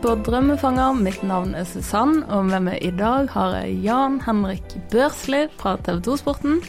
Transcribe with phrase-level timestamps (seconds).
[0.00, 0.94] på Drømmefanger.
[0.94, 5.74] Mitt navn er Susann, og med meg i dag har jeg Jan Henrik Børsli fra
[5.84, 6.62] TV 2-sporten.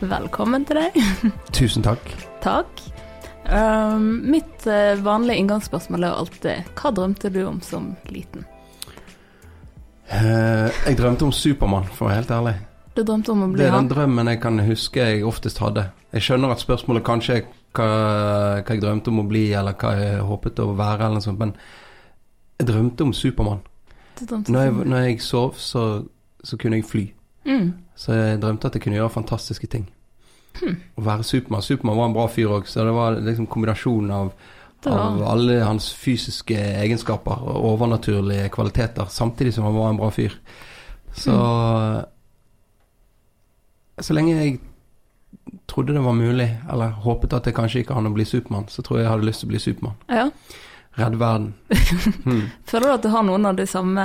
[0.00, 0.96] Velkommen til deg.
[1.56, 2.06] Tusen takk.
[2.44, 2.82] Takk.
[3.44, 8.46] Um, mitt uh, vanlige inngangsspørsmål er alltid hva drømte du om som liten?
[10.08, 12.56] Uh, jeg drømte om Supermann, for å være helt ærlig.
[12.96, 15.90] Du drømte om å bli Det er den drømmen jeg kan huske jeg oftest hadde.
[16.12, 17.46] Jeg skjønner at spørsmålet kanskje er
[17.76, 17.92] hva,
[18.62, 21.40] hva jeg drømte om å bli, eller hva jeg håpet å være, eller noe sånt,
[21.40, 21.56] men
[22.60, 23.60] jeg drømte om Supermann.
[24.22, 26.04] Når jeg, når jeg sov, så,
[26.44, 27.04] så kunne jeg fly.
[27.46, 27.72] mm.
[27.96, 29.84] Så jeg drømte at jeg kunne gjøre fantastiske ting.
[30.60, 30.76] Hm.
[30.98, 31.62] Å være Supermann.
[31.62, 34.32] Supermann var en bra fyr òg, så det var liksom kombinasjonen av,
[34.84, 40.10] var- av alle hans fysiske egenskaper og overnaturlige kvaliteter, samtidig som han var en bra
[40.10, 40.34] fyr.
[41.14, 41.36] Så
[44.00, 44.60] Så lenge jeg
[45.68, 48.82] trodde det var mulig, eller håpet at det kanskje gikk an å bli Supermann, så
[48.82, 49.96] tror jeg jeg hadde lyst til å bli Supermann.
[50.08, 50.26] Ja.
[50.98, 51.54] Redde verden.
[52.24, 52.50] Hmm.
[52.68, 54.04] Føler du at du har noen av de samme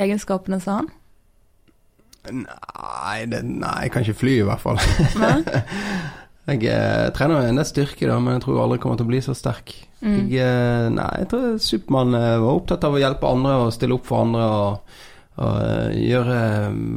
[0.00, 0.90] egenskapene som han?
[2.44, 4.80] Nei, det, nei, jeg kan ikke fly i hvert fall.
[6.50, 9.10] Jeg eh, trener en del styrke, da, men jeg tror jeg aldri kommer til å
[9.12, 9.74] bli så sterk.
[10.00, 10.16] Mm.
[10.32, 13.94] Jeg, eh, nei, jeg tror Supermann eh, var opptatt av å hjelpe andre og stille
[13.94, 14.96] opp for andre og,
[15.38, 16.40] og eh, gjøre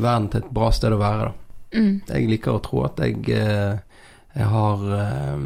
[0.02, 1.28] verden til et bra sted å være.
[1.28, 1.60] Da.
[1.78, 1.94] Mm.
[2.08, 4.02] Jeg liker å tro at jeg, eh,
[4.40, 5.46] jeg har eh,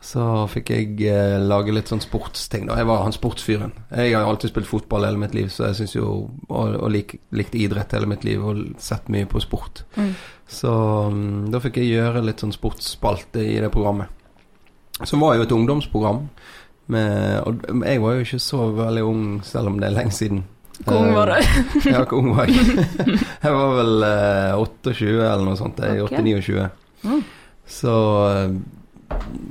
[0.00, 2.78] Så fikk jeg eh, lage litt sånn sportsting, da.
[2.80, 3.74] Jeg var han sportsfyren.
[3.92, 6.06] Jeg har alltid spilt fotball hele mitt liv, så jeg syns jo
[6.48, 9.84] Og, og lik, likte idrett hele mitt liv og sett mye på sport.
[10.00, 10.14] Mm.
[10.48, 10.72] Så
[11.12, 14.08] mm, da fikk jeg gjøre litt sånn sportsspalte i det programmet.
[15.04, 16.24] Som var jo et ungdomsprogram.
[16.90, 20.42] Med, og jeg var jo ikke så veldig ung, selv om det er lenge siden.
[20.80, 21.36] Hvor ung var du?
[21.92, 23.20] Ja, hvor ung var jeg?
[23.40, 25.78] jeg var vel eh, 28 eller noe sånt.
[25.80, 26.16] Jeg er Ok.
[26.18, 26.68] 28-29.
[27.04, 27.20] Mm.
[27.70, 27.92] Så
[28.28, 28.56] eh,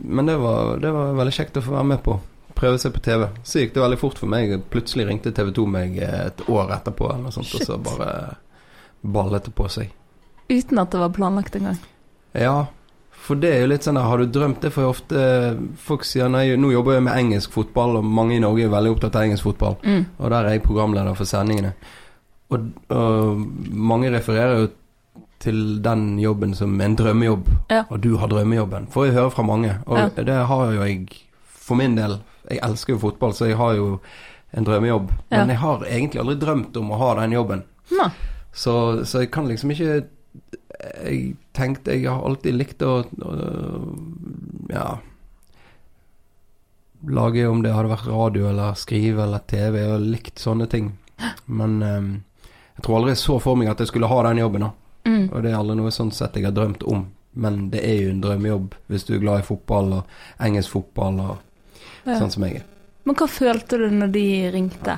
[0.05, 2.17] Men det var, det var veldig kjekt å få være med på.
[2.59, 3.27] Prøve seg på TV.
[3.47, 4.51] Så gikk det veldig fort for meg.
[4.73, 8.09] Plutselig ringte TV 2 meg eh, et år etterpå, eller noe sånt, og så bare
[9.01, 9.93] ballet det på seg.
[10.49, 11.77] Uten at det var planlagt engang.
[12.35, 12.67] Ja,
[13.29, 14.71] for det er jo litt sånn der, Har du drømt det?
[14.73, 15.23] For jeg ofte
[15.85, 18.93] folk sier nei, nå jobber jeg med engelsk fotball, og mange i Norge er veldig
[18.95, 19.77] opptatt av engelsk fotball.
[19.83, 20.03] Mm.
[20.17, 21.73] Og der er jeg programleder for sendingene.
[22.49, 24.69] Og, og mange refererer jo
[25.39, 27.47] til den jobben som en drømmejobb.
[27.71, 27.83] Ja.
[27.89, 28.87] Og du har drømmejobben.
[28.91, 29.75] Får jeg høre fra mange.
[29.85, 30.09] Og Ja.
[30.23, 31.07] det har jo jeg
[31.45, 32.17] for min del.
[32.49, 33.99] Jeg elsker jo fotball, så jeg har jo
[34.57, 35.11] en drømmejobb.
[35.31, 35.37] Ja.
[35.37, 37.63] Men jeg har egentlig aldri drømt om å ha den jobben.
[38.51, 40.05] Så, så jeg kan liksom ikke
[41.03, 43.33] Jeg tenkte Jeg har alltid likt å, å
[44.73, 44.97] Ja
[47.09, 49.77] Lage om det hadde vært radio eller skrive eller TV.
[49.93, 50.89] og likt sånne ting.
[51.47, 52.09] Men eh,
[52.79, 54.61] jeg tror aldri jeg så for meg at jeg skulle ha den jobben.
[54.69, 54.71] da
[55.09, 55.29] Mm.
[55.33, 57.05] Og det er aldri noe sånn sett jeg har drømt om.
[57.39, 60.03] Men det er jo en drømmejobb hvis du er glad i fotball og
[60.43, 61.37] engelsk fotball og
[62.05, 62.17] Ja.
[62.19, 62.63] sånn som jeg er.
[63.05, 64.97] Men hva følte du når de ringte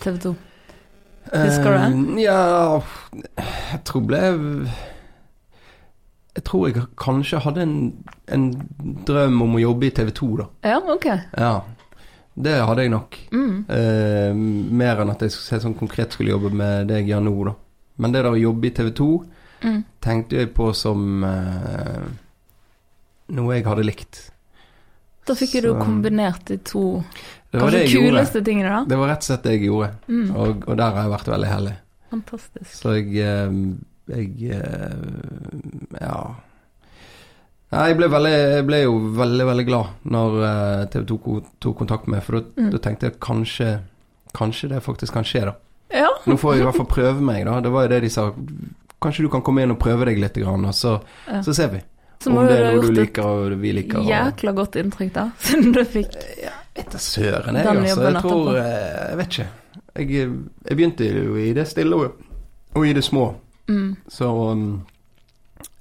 [0.00, 0.34] TV 2?
[1.32, 1.78] Husker du
[2.16, 2.22] det?
[2.24, 2.82] Ja
[3.72, 4.20] Jeg tror ble
[6.36, 7.74] Jeg tror jeg kanskje hadde en,
[8.28, 8.46] en
[9.06, 10.46] drøm om å jobbe i TV 2, da.
[10.66, 11.06] Ja, ok.
[11.38, 11.52] Ja.
[12.36, 13.16] Det hadde jeg nok.
[13.32, 13.64] Mm.
[13.70, 14.34] Eh,
[14.74, 17.54] mer enn at jeg skulle- sånn konkret skulle jobbe med det jeg gjør nå, da.
[17.98, 19.24] Men det der å jobbe i TV 2
[19.62, 19.84] Mm.
[20.02, 22.02] tenkte jeg på som eh,
[23.30, 24.30] noe jeg hadde likt.
[25.26, 27.02] Da fikk du kombinert de to
[27.52, 28.10] kanskje det jeg gjorde.
[28.10, 28.84] kuleste tingene, da.
[28.84, 30.36] Det var rett og slett det jeg gjorde, Mm.
[30.36, 31.76] og, og der har jeg vært veldig heldig.
[32.10, 32.72] Fantastisk.
[32.82, 33.74] Så jeg eh,
[34.06, 36.34] Jeg eh, Ja.
[37.74, 41.76] Jeg ble, veldig, jeg ble jo veldig, veldig glad når eh, TV 2 ko- tok
[41.82, 42.78] kontakt med meg, for da Mm.
[42.78, 43.80] tenkte jeg kanskje
[44.34, 45.52] Kanskje det faktisk kan skje, da.
[45.94, 46.08] Ja.
[46.26, 47.60] Nå får jeg i hvert fall prøve meg, da.
[47.62, 48.24] Det var jo det de sa.
[49.00, 50.96] Kanskje du kan komme inn og prøve deg litt, og så,
[51.30, 51.40] Ja.
[51.40, 51.80] så ser vi.
[52.18, 53.98] Så Om det er noe du liker og vi liker.
[54.00, 54.06] Og...
[54.08, 56.10] jækla godt inntrykk, da, siden du fikk
[56.74, 58.02] Vet da søren, jeg, altså.
[58.10, 59.46] Jeg tror eh, Jeg vet ikke.
[59.94, 60.08] Jeg,
[60.66, 62.16] jeg begynte jo i det stille og,
[62.74, 63.28] og i det små.
[63.68, 63.96] Mm.
[64.10, 64.82] Så um,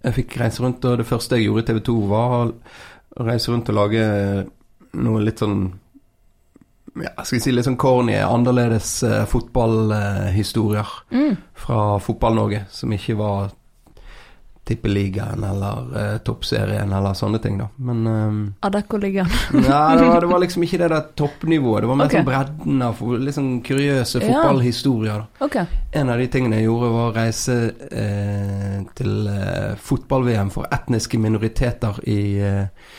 [0.03, 3.51] jeg fikk reise rundt, og det første jeg gjorde i TV 2, var å reise
[3.53, 4.03] rundt og lage
[4.93, 5.61] noe litt sånn
[7.01, 11.37] ja, skal jeg si litt sånn corny, annerledes uh, fotballhistorier Mm.
[11.57, 13.51] fra Fotball-Norge, som ikke var
[14.63, 17.67] Tippeligaen eller uh, Toppserien eller sånne ting, da.
[17.83, 19.27] Men um, Adeccoligaen.
[19.67, 21.83] ja, det var, det var liksom ikke det der toppnivået.
[21.83, 22.21] Det var mer okay.
[22.21, 25.25] sånn bredden av litt sånn kuriøse fotballhistorier.
[25.25, 25.49] da.
[25.49, 25.81] Okay.
[25.99, 27.59] En av de tingene jeg gjorde, var å reise
[27.91, 32.89] eh, til eh, fotball-VM for etniske minoriteter i eh,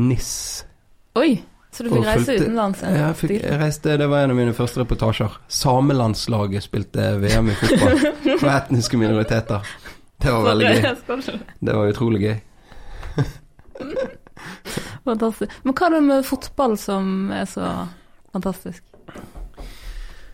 [0.00, 0.32] NIS.
[1.20, 1.34] Oi,
[1.70, 2.82] så du fikk reise utenlands?
[2.82, 5.36] Ja, Jeg, fikk, jeg reiste, Det var en av mine første reportasjer.
[5.52, 8.04] Samelandslaget spilte VM i fotball
[8.40, 9.74] for etniske minoriteter.
[10.20, 11.40] Det var veldig gøy.
[11.60, 12.38] Det var utrolig gøy.
[15.04, 15.52] Fantastisk.
[15.64, 17.66] Men hva er det med fotball som er så
[18.34, 18.84] fantastisk?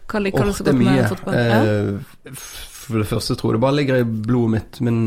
[0.06, 0.94] Hva liker Åh, du så godt mye.
[1.00, 1.34] med fotball?
[1.34, 2.34] Eh,
[2.86, 4.80] for det første tror jeg det bare ligger i blodet mitt.
[4.86, 4.98] Men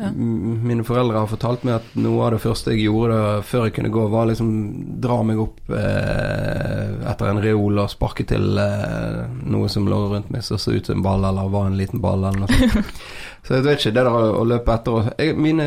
[0.00, 0.08] Ja.
[0.10, 3.74] mine foreldre har fortalt meg at noe av det første jeg gjorde da, før jeg
[3.76, 4.50] kunne gå, var liksom
[5.00, 10.30] dra meg opp eh, etter en reol og sparke til eh, noe som lå rundt
[10.34, 12.90] meg som så ut som en ball, eller var en liten ball, eller noe sånt.
[13.46, 15.64] Så jeg vet ikke, det der å, løpe etter jeg, mine,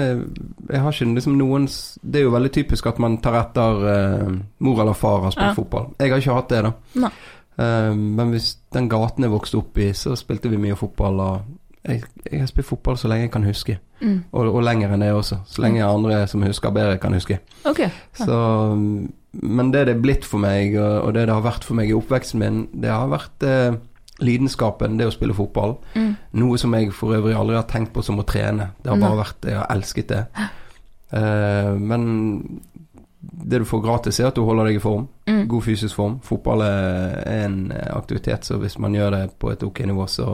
[0.69, 1.65] jeg har ikke liksom noen
[2.03, 5.49] Det er jo veldig typisk at man tar etter uh, mor eller far har spilt
[5.51, 5.53] Ja.
[5.57, 5.87] fotball.
[5.99, 7.09] Jeg har ikke hatt det, da.
[7.57, 11.19] Eh, men hvis den gaten jeg vokste opp i, så spilte vi mye fotball.
[11.19, 11.41] Og
[11.85, 14.23] jeg, jeg har spilt fotball så lenge jeg kan huske, Mm.
[14.33, 15.37] og, og lenger enn det også.
[15.47, 17.37] Så lenge andre som husker bedre, kan huske.
[17.65, 17.87] Okay.
[18.19, 18.25] Ja.
[18.25, 18.37] Så,
[19.31, 21.95] men det det er blitt for meg, og det det har vært for meg i
[21.95, 23.77] oppveksten min, det har vært eh,
[24.21, 25.77] lidenskapen, det å spille fotball.
[25.95, 26.11] Mm.
[26.41, 28.73] Noe som jeg for øvrig aldri har tenkt på som å trene.
[28.83, 30.21] Det har bare vært Jeg har elsket det.
[31.13, 32.05] Uh, men
[33.23, 35.07] det du får gratis, er at du holder deg i form.
[35.29, 35.45] Mm.
[35.47, 36.19] God fysisk form.
[36.25, 40.27] Fotball er en aktivitet, så hvis man gjør det på et ok nivå så,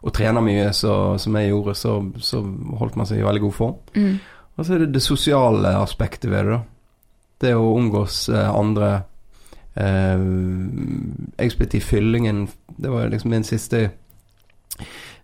[0.00, 2.40] og trener mye, så, som jeg gjorde, så, så
[2.80, 3.76] holdt man seg i veldig god form.
[3.94, 4.14] Mm.
[4.56, 6.62] Og så er det det sosiale aspektet ved det, da.
[7.40, 8.90] Det å omgås eh, andre.
[9.76, 10.18] Eh,
[11.38, 12.48] jeg spilte i Fyllingen,
[12.80, 13.90] det var liksom min siste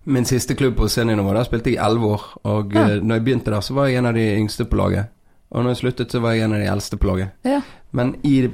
[0.09, 1.33] Min siste klubb på seniornivå.
[1.35, 2.23] Der spilte jeg elleve år.
[2.45, 2.81] Og Ja.
[2.91, 5.07] eh, når jeg begynte der, så var jeg en av de yngste på laget.
[5.51, 7.29] Og når jeg sluttet, så var jeg en av de eldste på laget.
[7.45, 7.61] Ja.
[7.93, 8.49] Men i,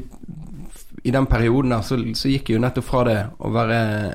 [1.04, 4.14] i den perioden der, så, så gikk jeg jo nettopp fra det å være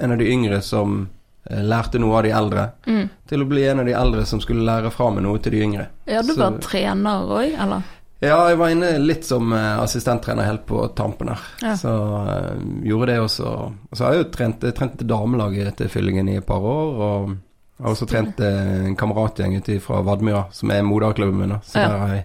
[0.00, 1.08] en av de yngre som
[1.50, 3.08] eh, lærte noe av de eldre, Mm.
[3.28, 5.60] til å bli en av de eldre som skulle lære fra meg noe til de
[5.62, 5.86] yngre.
[6.06, 7.82] ja, du Så- var trener òg, eller?
[8.24, 11.42] Ja, jeg var inne litt som eh, assistenttrener helt på tampen her.
[11.60, 11.74] Ja.
[11.76, 12.54] Så uh,
[12.86, 13.50] gjorde det også.
[13.90, 16.94] Og så har jeg jo trent, jeg trente damelaget til Fyllingen i et par år.
[16.96, 17.34] Og
[17.82, 21.58] har også trent eh, en kameratgjeng ute fra Vadmyra, som er moderklubben min.
[21.66, 21.88] Så Ja.
[21.92, 22.22] der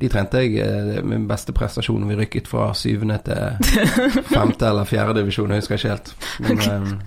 [0.00, 2.08] de trente jeg min beste prestasjon.
[2.08, 3.74] Vi rykket fra syvende til
[4.32, 6.14] femte eller fjerde divisjon, jeg husker ikke helt.
[6.40, 7.00] Men um,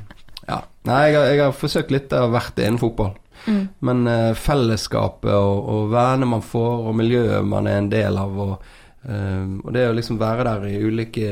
[0.48, 0.62] ja.
[0.88, 3.16] Nei, jeg har, jeg har forsøkt litt av hvert innen fotball.
[3.48, 3.62] Mm.
[3.88, 8.40] Men eh, fellesskapet og, og vennene man får, og miljøet man er en del av,
[8.44, 8.72] og,
[9.08, 11.30] eh, og det å liksom være der i ulike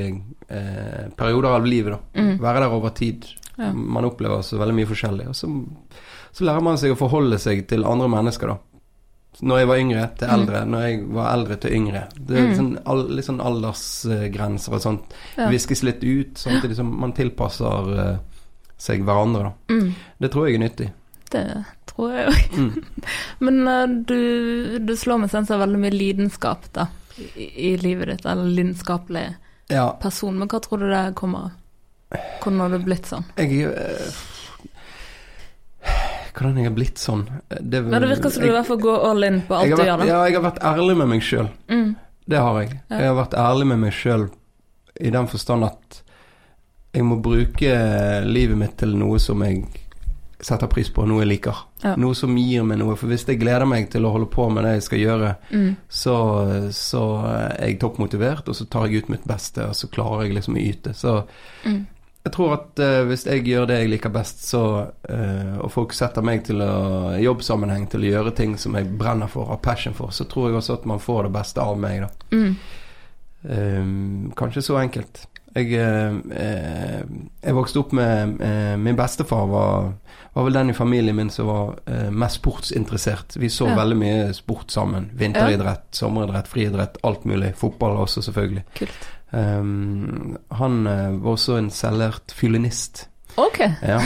[0.47, 2.21] eh, perioder av livet, da.
[2.21, 2.37] Mm.
[2.43, 3.25] Være der over tid.
[3.57, 3.71] Ja.
[3.73, 5.27] Man opplever så veldig mye forskjellig.
[5.31, 5.49] Og så,
[6.35, 8.57] så lærer man seg å forholde seg til andre mennesker, da.
[9.43, 12.05] Når jeg var yngre til eldre, når jeg var eldre til yngre.
[12.15, 12.53] Det er Mm.
[12.55, 15.15] sånn, all, litt sånn aldersgrenser og sånt.
[15.35, 15.49] Ja.
[15.51, 18.15] Viskes litt ut, samtidig som man tilpasser eh,
[18.79, 19.73] seg hverandre, da.
[19.75, 19.89] Mm.
[20.23, 20.87] Det tror jeg er nyttig.
[21.31, 21.43] Det
[21.95, 22.59] tror jeg òg.
[22.59, 23.07] Mm.
[23.47, 24.19] Men eh, du,
[24.85, 26.87] du slår meg sens av veldig mye lidenskap da,
[27.17, 29.25] i, i livet ditt, eller lidenskapelig
[29.71, 30.37] Ja, person.
[30.37, 31.51] Men hva tror du det kommer av?
[32.43, 33.25] Hvordan har du blitt sånn?
[33.39, 34.23] Jeg øh,
[36.35, 39.05] Hvordan jeg har blitt sånn Det, Men det virker som du i hvert fall går
[39.09, 40.01] all in på alt du gjør.
[40.01, 40.07] da.
[40.09, 41.47] Ja, jeg har vært ærlig med meg sjøl.
[41.71, 41.93] Mm.
[42.25, 42.71] Det har jeg.
[42.89, 42.99] Ja.
[42.99, 44.25] Jeg har vært ærlig med meg sjøl
[44.99, 45.99] i den forstand at
[46.95, 47.71] jeg må bruke
[48.27, 49.63] livet mitt til noe som jeg
[50.45, 51.63] setter pris på, noe jeg liker.
[51.81, 51.95] Ja.
[51.97, 52.93] Noe som gir meg noe.
[52.99, 55.71] For hvis jeg gleder meg til å holde på med det jeg skal gjøre, Mm.
[55.89, 56.15] så,
[56.75, 60.35] så er jeg toppmotivert, og så tar jeg ut mitt beste, og så klarer jeg
[60.37, 60.93] liksom å yte.
[60.93, 61.15] Så
[61.65, 61.79] Mm.
[62.25, 64.61] jeg tror at uh, hvis jeg gjør det jeg liker best, så
[65.09, 69.27] uh, Og folk setter meg til å jobbsammenheng til å gjøre ting som jeg brenner
[69.27, 72.01] for, har passion for, så tror jeg også at man får det beste av meg,
[72.05, 72.09] da.
[72.37, 72.55] Mm.
[73.43, 75.27] Um, kanskje så enkelt.
[75.55, 77.03] Jeg, eh, eh,
[77.45, 79.85] jeg vokste opp med eh, Min bestefar var,
[80.35, 83.37] var vel den i familien min som var eh, mest sportsinteressert.
[83.39, 83.75] Vi så Ja.
[83.79, 85.09] veldig mye sport sammen.
[85.15, 87.53] Vinteridrett, sommeridrett, friidrett, alt mulig.
[87.55, 88.63] Fotball også, selvfølgelig.
[88.75, 89.07] Kult.
[89.31, 93.07] Um, han eh, var også en selvlært fiolinist.
[93.37, 93.59] Ok.
[93.81, 93.99] Ja.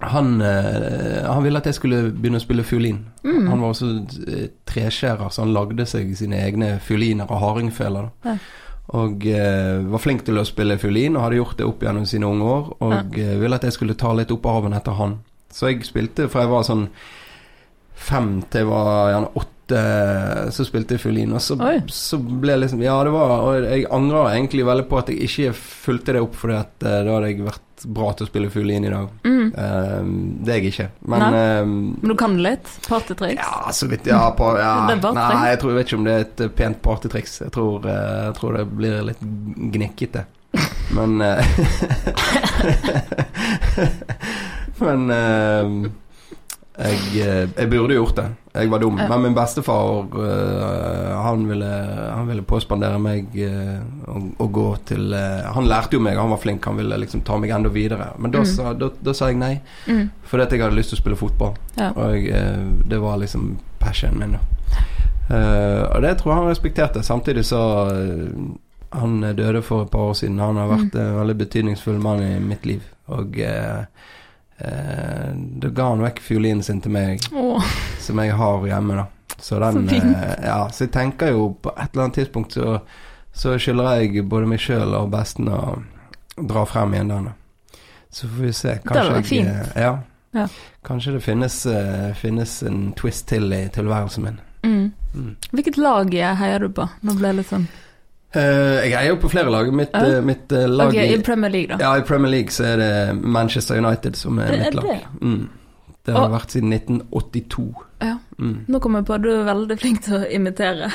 [0.00, 3.02] Han, eh, han ville at jeg skulle begynne å spille fiolin.
[3.24, 3.48] Mm.
[3.50, 3.88] Han var også
[4.32, 8.08] eh, treskjærer, så han lagde seg sine egne fioliner og hardingfeler.
[8.24, 8.36] Ja.
[8.98, 12.26] Og eh, var flink til å spille fiolin, og hadde gjort det opp gjennom sine
[12.26, 12.70] unge år.
[12.82, 15.20] Og eh, ville at jeg skulle ta litt opp arven etter han.
[15.54, 16.88] Så jeg spilte fra jeg var sånn
[18.00, 19.80] fem til jeg var gjerne åtte,
[20.56, 21.36] så spilte jeg fiolin.
[21.38, 21.56] Og så,
[21.94, 25.28] så ble jeg liksom Ja, det var Og jeg angrer egentlig veldig på at jeg
[25.28, 28.50] ikke fulgte det opp, fordi at eh, da hadde jeg vært bra til å spille
[28.52, 29.08] fiolin i dag.
[29.24, 29.46] Mm.
[29.50, 30.00] Eh,
[30.44, 30.88] det er jeg ikke.
[31.12, 32.68] Men eh, Men du kan litt?
[32.88, 33.40] Partytriks?
[33.40, 34.06] ja, så vidt.
[34.10, 34.74] Ja, på, ja.
[34.90, 37.40] Det Nei, jeg, tror, jeg vet ikke om det er et eh, pent partytriks.
[37.46, 39.24] Jeg tror, eh, jeg tror det blir litt
[39.76, 40.26] gnikkete.
[40.96, 41.44] Men eh,
[44.80, 45.90] Men eh,
[46.80, 48.28] jeg, jeg burde gjort det.
[48.52, 48.96] Jeg var dum.
[48.98, 51.68] Men min bestefar eh, han, ville,
[52.16, 53.76] han ville påspandere meg eh,
[54.10, 57.22] å, å gå til eh, Han lærte jo meg, han var flink, han ville liksom
[57.22, 58.08] ta meg enda videre.
[58.18, 58.48] Men da, Mm.
[58.50, 59.52] sa, da, da sa jeg nei.
[59.86, 60.08] Mm.
[60.26, 61.54] Fordi at jeg hadde lyst til å spille fotball.
[61.78, 61.92] Ja.
[61.94, 62.56] Og jeg,
[62.90, 64.34] det var liksom passionen min,
[65.30, 67.02] og det tror jeg han respekterte.
[67.06, 67.60] Samtidig så
[68.90, 70.40] Han døde for et par år siden.
[70.42, 72.82] Han har vært en veldig betydningsfull mann i mitt liv.
[73.14, 73.84] Og eh,
[74.60, 77.64] eh, da ga han vekk fiolinen sin til meg, Åh,
[78.00, 79.06] som jeg har hjemme, da.
[79.40, 80.16] Så den Så fint.
[80.16, 82.80] eh, Ja, så jeg tenker jo på et eller annet tidspunkt så,
[83.32, 85.82] så skylder jeg både meg sjøl og besten å
[86.36, 87.24] dra frem igjen den.
[87.24, 87.32] da.
[88.10, 88.78] Så får vi se.
[88.84, 89.98] Det var vært jeg, eh, Ja.
[90.32, 90.46] Ja.
[90.86, 94.40] Kanskje det finnes, eh, finnes en twist til i tilværelsen min.
[94.62, 94.92] mm.
[95.14, 95.36] Mm.
[95.50, 96.88] Hvilket lag heier du på?
[97.02, 97.64] Nå ble det litt sånn
[98.34, 99.72] jeg er jo på flere lag.
[99.74, 100.04] Mitt, Ja.
[100.18, 101.78] eh, mitt eh, lag okay, i, i Premier League, da.
[101.84, 102.90] ja, I Premier League så er det
[103.22, 104.84] Manchester United som er Det mitt lag.
[104.84, 105.00] det?
[105.22, 105.48] Mm.
[106.06, 107.74] Det har Og- vært siden 1982.
[108.02, 108.16] Ja.
[108.38, 108.64] Mm.
[108.68, 110.90] Nå kom jeg på at du er veldig flink til å imitere.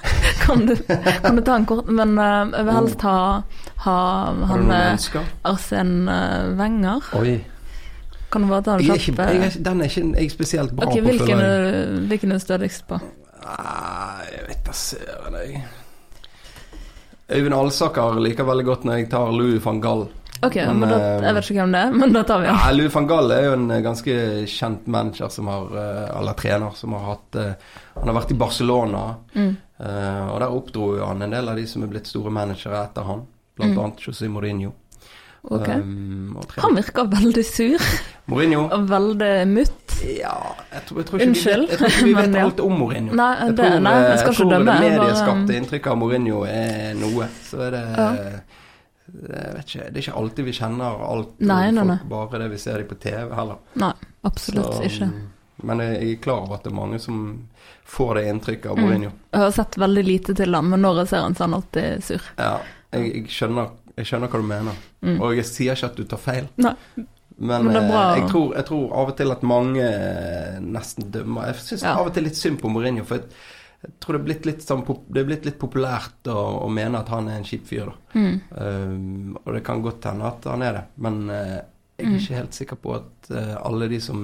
[0.46, 0.74] kan, du,
[1.22, 3.42] kan du ta en kort Men uh, jeg vil helst ha,
[3.84, 3.96] ha
[4.48, 4.96] han eh?
[5.44, 6.08] Arsen
[6.56, 7.04] Wenger.
[7.20, 7.44] Oi.
[8.32, 10.96] Kan du bare ta en kjapp eh, den er ikke jeg er spesielt bra Ok,
[10.98, 11.04] på.
[11.04, 11.44] hvilken,
[12.08, 13.00] hvilken er du stødigst på?
[13.40, 15.62] Nei, jeg vet da søren, jeg.
[17.30, 20.06] Øyvind Alsaker liker veldig godt når jeg tar Louis van Gall.
[20.42, 22.46] Ok, Men, men da, eh, jeg vet ikke hvem det er, men da tar vi
[22.48, 22.56] han.
[22.64, 24.14] Ja, Louis van Gall er jo en eh, ganske
[24.48, 27.36] kjent manager som har eh, Eller trener som har hatt
[27.98, 29.02] Han har vært i Barcelona,
[29.34, 29.56] Mm.
[29.80, 33.22] og der oppdro han en del av de som er blitt store managere etter han.
[33.56, 33.78] Blant Mm.
[33.84, 34.72] annet José Mourinho.
[35.42, 35.68] Ok.
[35.68, 37.80] Um, Han virker veldig sur
[38.28, 39.94] Mourinho og veldig mutt.
[40.04, 40.34] Ja,
[40.72, 42.74] jeg tror, jeg tror ikke Unnskyld, vi vet, jeg tror ikke vi vet alt om
[42.78, 43.14] Mourinho.
[43.16, 44.74] Nei, Jeg det, tror, nei, eh, jeg skal jeg ikke dømme.
[44.80, 47.28] det medieskapte inntrykket av Mourinho er noe.
[47.48, 48.10] Så er det Ja.
[49.58, 51.96] ikke, Det er ikke alltid vi kjenner alt Nei, nei, nei.
[52.08, 53.56] bare det vi ser dem på TV heller.
[53.74, 53.92] Nei,
[54.24, 55.08] absolutt Så, ikke.
[55.62, 57.48] Men jeg er klar over at det er mange som
[57.90, 58.84] får det inntrykket av Mm.
[58.86, 59.10] Mourinho.
[59.32, 61.54] Jeg har sett veldig lite til han, men når jeg ser han, så er han
[61.58, 62.22] alltid sur.
[62.38, 62.52] Ja,
[62.92, 63.68] jeg, jeg, skjønner,
[64.00, 64.80] jeg skjønner hva du mener.
[65.04, 65.16] Mm.
[65.20, 66.48] Og jeg sier ikke at du tar feil.
[66.60, 66.74] Nei.
[67.40, 68.00] Men, Men bra.
[68.12, 71.82] eh, jeg, tror, jeg tror av og til at mange eh, nesten dømmer Jeg syns
[71.86, 71.94] Ja.
[71.96, 73.30] av og til litt synd på Mourinho, for jeg,
[73.86, 77.00] jeg tror det er blitt litt, sånn, det er blitt litt populært å, å mene
[77.00, 77.88] at han er en kjip fyr.
[78.12, 78.34] Mm.
[78.52, 81.60] Um, og det kan godt hende at han er det, men uh,
[81.96, 82.14] jeg Mm.
[82.14, 84.20] er ikke helt sikker på at uh, alle de som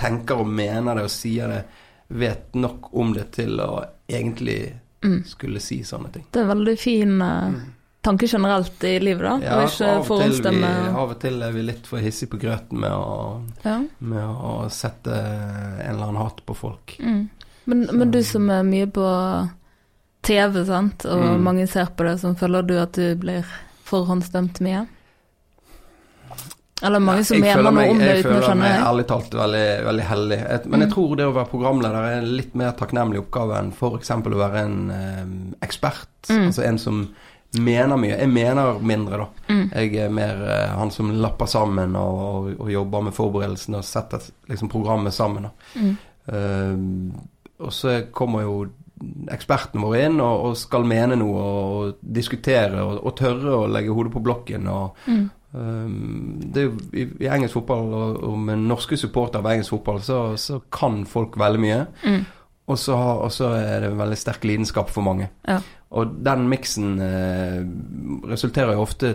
[0.00, 1.62] tenker og mener det og sier det,
[2.08, 4.60] vet nok om det til å egentlig
[5.04, 5.20] Mm.
[5.24, 6.24] skulle si sånne ting.
[6.34, 7.52] Det er veldig fin eh,
[8.08, 9.36] tanke generelt i livet, da.
[9.44, 10.72] Ja, og ikke forhåndsstemme.
[10.96, 13.78] av og til er vi litt for hissige på grøten med å, Ja.
[14.00, 16.96] med å sette en eller annen hat på folk.
[16.98, 17.28] Mm.
[17.68, 19.06] Men, men du som er mye på
[20.24, 21.42] TV, sant, og Mm.
[21.44, 23.44] mange ser på det, så føler du at du blir
[23.88, 24.86] forhåndsdømt mye?
[26.82, 28.82] Eller mange som Jeg mener føler noe om det uten å føler skjønne meg det?
[28.88, 30.36] ærlig talt veldig, veldig heldig.
[30.54, 30.94] Et, men jeg Mm.
[30.94, 34.10] tror det å være programleder er en litt mer takknemlig oppgave enn f.eks.
[34.10, 36.06] å være en eh, ekspert.
[36.30, 36.44] Mm.
[36.46, 37.00] Altså en som
[37.56, 38.16] mener mye.
[38.18, 39.28] Jeg mener mindre, da.
[39.48, 39.62] Mm.
[39.72, 43.88] Jeg er mer eh, han som lapper sammen og, og, og jobber med forberedelsene og
[43.88, 45.48] setter liksom, programmet sammen.
[45.48, 45.80] Da.
[45.80, 45.96] Mm.
[46.28, 48.58] Eh, og så kommer jo
[49.30, 54.14] ekspertene våre inn og, og skal mene noe og diskutere og, tørre å legge hodet
[54.14, 54.70] på blokken.
[54.70, 55.26] og Mm.
[55.50, 59.72] Um, det er jo i, I engelsk fotball og, og med norske supportere av engelsk
[59.72, 61.78] fotball, så, så kan folk veldig mye.
[62.04, 62.26] Mm.
[62.68, 65.30] Og så, har- og så er det veldig sterk lidenskap for mange.
[65.48, 65.60] Ja.
[65.96, 67.62] Og den miksen eh,
[68.28, 69.14] resulterer jo ofte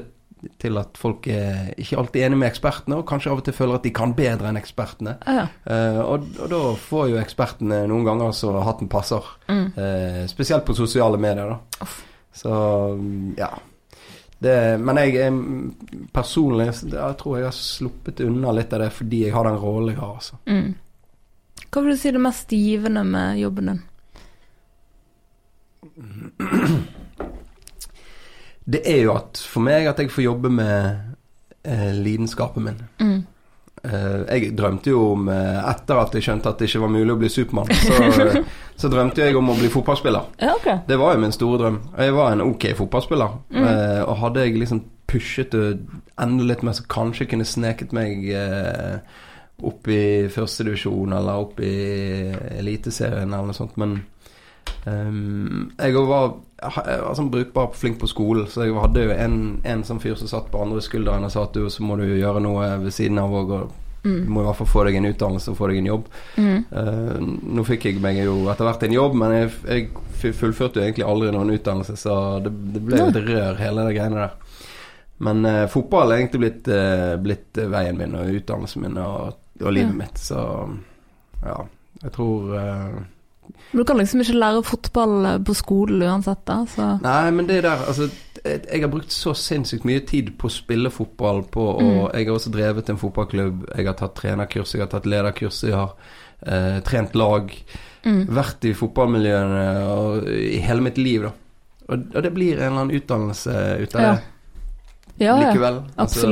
[0.59, 3.77] til at folk er ikke alltid enige med ekspertene, og kanskje av og til føler
[3.77, 5.13] at de kan bedre enn ekspertene.
[5.29, 5.45] Ja.
[5.69, 9.23] Eh, og, og da får jo ekspertene noen ganger så hatten passer.
[9.47, 9.67] Mm.
[9.77, 11.85] Eh, spesielt på sosiale medier, da.
[11.85, 12.01] Uff.
[12.33, 12.51] Så
[13.37, 13.51] ja.
[14.43, 15.35] Det, men jeg er
[16.11, 19.93] personlig Jeg tror jeg har sluppet unna litt av det fordi jeg har den rollen
[19.93, 20.17] jeg har.
[20.17, 20.39] Altså.
[20.49, 20.73] Mm.
[21.73, 23.81] Hva vil du si er det mest givende med jobben din?
[28.65, 31.01] Det er jo at for meg at jeg får jobbe med
[31.67, 32.77] eh, lidenskapen min.
[33.01, 33.17] Mm.
[33.83, 37.11] Eh, Jeg drømte jo om eh, Etter at jeg skjønte at det ikke var mulig
[37.11, 37.73] å bli Supermann,
[38.15, 38.43] så,
[38.79, 40.29] så drømte jeg om å bli fotballspiller.
[40.39, 40.77] Ja, okay.
[40.87, 41.81] Det var jo min store drøm.
[41.99, 43.35] Jeg var en ok fotballspiller.
[43.51, 45.65] Eh, og hadde jeg liksom pushet det
[46.23, 48.95] enda litt mer, så kanskje kunne sneket meg eh,
[49.61, 51.75] opp i førstedivisjon eller opp i
[52.57, 53.77] Eliteserien eller noe sånt.
[53.79, 53.99] Men
[54.87, 59.37] um, jeg var, jeg var sånn brukbar flink på skolen, så jeg hadde jo en,
[59.63, 62.07] en sånn fyr som satt på andre skulderen og sa at du, så må du
[62.09, 63.55] gjøre noe ved siden av òg.
[63.59, 66.07] Og du må i hvert fall få deg en utdannelse og få deg en jobb.
[66.35, 66.57] Mm.
[66.75, 67.19] Uh,
[67.55, 71.05] nå fikk jeg meg jo etter hvert en jobb, men jeg, jeg fullførte jo egentlig
[71.07, 74.35] aldri noen utdannelse, så det, det ble jo et rør, hele det greiene der.
[75.23, 79.73] Men uh, fotball er egentlig blitt, uh, blitt veien min og utdannelsen min og, og
[79.73, 79.97] livet Ja.
[80.03, 80.69] mitt, så
[81.45, 81.57] ja.
[82.03, 83.01] Jeg tror uh,
[83.73, 87.47] Men Du kan liksom ikke lære fotball eh, på skolen uansett, da, så Nei, men
[87.47, 88.09] det der Altså,
[88.43, 92.09] jeg har brukt så sinnssykt mye tid på å spille fotball, på og Mm.
[92.13, 95.73] Jeg har også drevet en fotballklubb, jeg har tatt trenerkurs, jeg har tatt lederkurs, jeg
[95.75, 95.93] har
[96.47, 97.51] eh, trent lag.
[98.05, 98.25] mm.
[98.35, 101.31] Vært i fotballmiljøene og, i hele mitt liv, da.
[101.89, 104.13] Og, og det blir en eller annen utdannelse ut av Ja.
[104.15, 104.21] det
[105.21, 105.75] Ja, likevel.
[105.95, 106.27] Altså,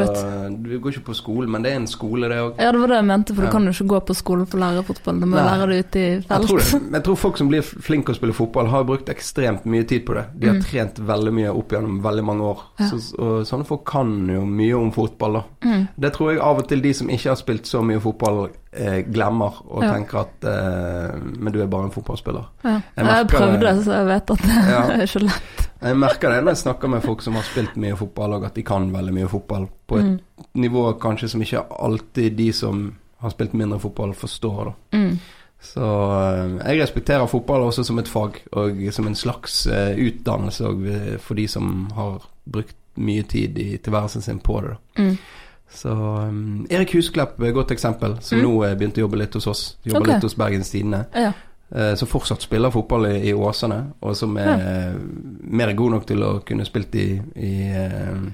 [0.49, 2.55] du går ikke på skolen, men det er en skole, det òg.
[2.59, 3.47] Ja, det var det jeg mente, for Ja.
[3.49, 5.19] du kan jo ikke gå på skolen for å lære fotball.
[5.21, 5.43] Du må Nei.
[5.45, 6.91] lære det ute i Jeg tror, det.
[6.91, 10.13] Jeg tror folk som blir flinke å spille fotball, har brukt ekstremt mye tid på
[10.15, 10.25] det.
[10.39, 10.63] De har Mm.
[10.63, 12.59] trent veldig mye opp gjennom veldig mange år.
[12.79, 12.85] Ja.
[12.89, 15.43] Så, og sånne folk kan jo mye om fotball, da.
[15.63, 15.87] Mm.
[15.99, 19.01] Det tror jeg av og til de som ikke har spilt så mye fotball, eh,
[19.11, 19.93] glemmer og Ja.
[19.93, 22.45] tenker at eh, Men du er bare en fotballspiller.
[22.63, 22.81] Ja.
[22.97, 23.83] Jeg Jeg, prøvde, det.
[23.85, 24.81] så jeg vet at det Ja.
[24.95, 25.67] er ikke lett.
[25.81, 28.53] Jeg merker det når jeg snakker med folk som har spilt mye fotball, og at
[28.55, 29.67] de kan veldig mye fotball.
[29.87, 30.19] På et Mm.
[30.55, 34.65] nivå kanskje som ikke alltid de som har spilt mindre fotball, forstår.
[34.65, 35.19] da Mm.
[35.61, 35.81] Så
[36.61, 41.33] eh, jeg respekterer fotball også som et fag, og som en slags uh, utdannelse for
[41.35, 44.69] de som har brukt mye tid i tilværelsen sin på det.
[44.95, 45.17] da Mm.
[45.71, 48.43] Så um, Erik Husklepp er et godt eksempel, som Mm.
[48.43, 49.61] nå eh, begynte å jobbe litt hos oss.
[49.85, 50.13] Jobber okay.
[50.17, 51.05] litt hos Bergens Tidende.
[51.15, 51.31] Ja.
[51.71, 54.89] Uh, som fortsatt spiller fotball i, i Åsane, og som er ja.
[55.47, 57.05] mer god nok til å kunne spilt i,
[57.39, 58.25] i, uh,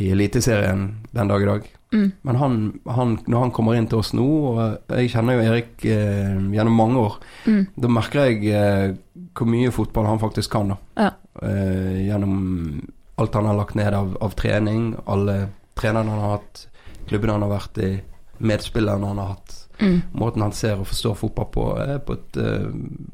[0.00, 1.66] i Eliteserien den dag i dag.
[1.92, 2.06] Mm.
[2.22, 2.56] Men han,
[2.96, 6.74] han, når han kommer inn til oss nå, og jeg kjenner jo Erik eh, gjennom
[6.80, 7.60] mange år, Mm.
[7.76, 8.96] da merker jeg eh,
[9.36, 10.72] hvor mye fotball han faktisk kan.
[10.72, 11.10] da Ja.
[11.46, 12.80] eh, Gjennom
[13.18, 15.36] alt han har lagt ned av, av trening, alle
[15.76, 16.66] trenerne han har hatt,
[17.08, 17.90] klubben han har vært i,
[18.38, 19.54] medspillerne han har hatt.
[19.80, 20.02] Mm.
[20.12, 22.70] Måten han ser og forstår fotball på, er på et uh,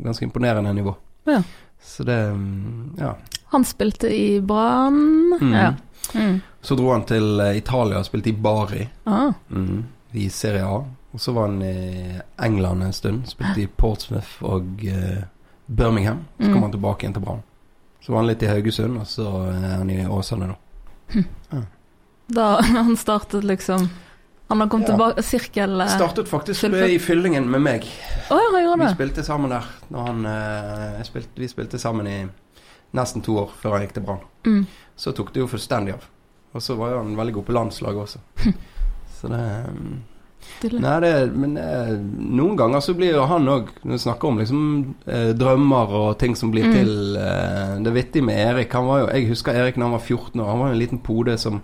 [0.07, 0.94] ganske imponerende nivå.
[1.27, 1.42] Ja.
[1.83, 3.16] Så det mm, Ja.
[3.53, 5.38] Han spilte i Brann.
[5.40, 5.53] Mm.
[5.53, 5.72] Ja.
[6.14, 6.40] Mm.
[6.61, 9.33] Så dro han til eh, Italia og spilte i Bari Ah.
[9.51, 10.79] mm, i Serie A.
[11.12, 13.27] Og så var han i England en stund.
[13.29, 15.22] Spilte i Portsmouth og uh,
[15.66, 16.22] Birmingham.
[16.38, 16.53] Så Mm.
[16.55, 17.42] kom han tilbake igjen til Brann.
[18.01, 20.57] Så var han litt i Haugesund, og så er han i Åsane nå.
[22.33, 23.88] Da han startet liksom
[24.49, 24.95] Han har kommet Ja.
[24.95, 27.87] tilbake Sirkel eh, Startet faktisk med, i Fyllingen med meg.
[28.31, 28.95] Oh, ja, Vi gjorde det.
[28.95, 29.64] spilte sammen der.
[29.88, 32.18] Når han, eh, spilte, vi spilte sammen i
[32.92, 34.21] nesten to år før han gikk til Brann.
[34.45, 34.66] Mm.
[34.97, 36.05] Så tok det jo fullstendig av.
[36.53, 38.18] Og så var jo han veldig god på landslaget også.
[39.21, 39.40] Så det
[39.71, 40.03] um,
[40.62, 44.40] Nei, det, men eh, noen ganger så blir jo han òg Når vi snakker om
[44.40, 44.64] liksom
[45.07, 46.73] eh, drømmer og ting som blir Mm.
[46.75, 48.73] til eh, Det er vittig med Erik.
[48.75, 50.51] Han var jo, Jeg husker Erik da han var 14 år.
[50.51, 51.62] Han var jo en liten pode som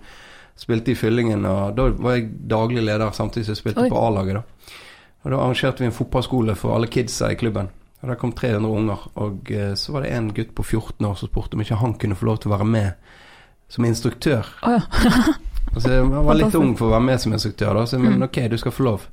[0.59, 1.45] spilte i Fyllingen.
[1.47, 3.89] Og da var jeg daglig leder samtidig som jeg spilte Oi.
[3.89, 4.39] på A-laget.
[4.39, 4.43] da
[5.25, 7.69] Og Da arrangerte vi en fotballskole for alle kidsa i klubben.
[8.01, 9.09] Og Der kom 300 unger.
[9.15, 11.93] Og eh, så var det en gutt på 14 år som spurte om ikke han
[11.99, 12.91] kunne få lov til å være med
[13.69, 14.47] som instruktør.
[14.63, 14.79] Oh, ja.
[15.75, 18.23] Altså, jeg var litt ung for å være med som instruktør, da, så men Mm.
[18.25, 19.03] ok, du skal få lov.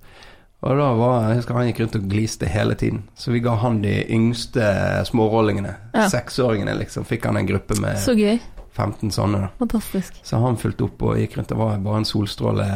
[0.63, 3.03] Og da var jeg husker han gikk rundt og gliste hele tiden.
[3.15, 4.65] Så vi ga han de yngste
[5.05, 5.75] smårollingene.
[5.93, 6.07] Ja.
[6.09, 7.05] Seksåringene, liksom.
[7.05, 8.41] Fikk han en gruppe med Så gøy.
[8.77, 9.43] 15 sånne.
[9.43, 10.21] da Fantastisk.
[10.27, 11.51] Så han fulgte opp og gikk rundt.
[11.51, 12.67] Det var bare en solstråle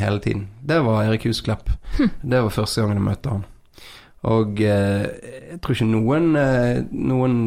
[0.00, 0.48] hele tiden.
[0.60, 1.70] Det var Erik Husklepp.
[1.98, 2.10] Hm.
[2.22, 3.44] Det var første gangen jeg møtte han.
[4.24, 5.04] Og eh,
[5.52, 7.38] jeg tror ikke noen, eh, noen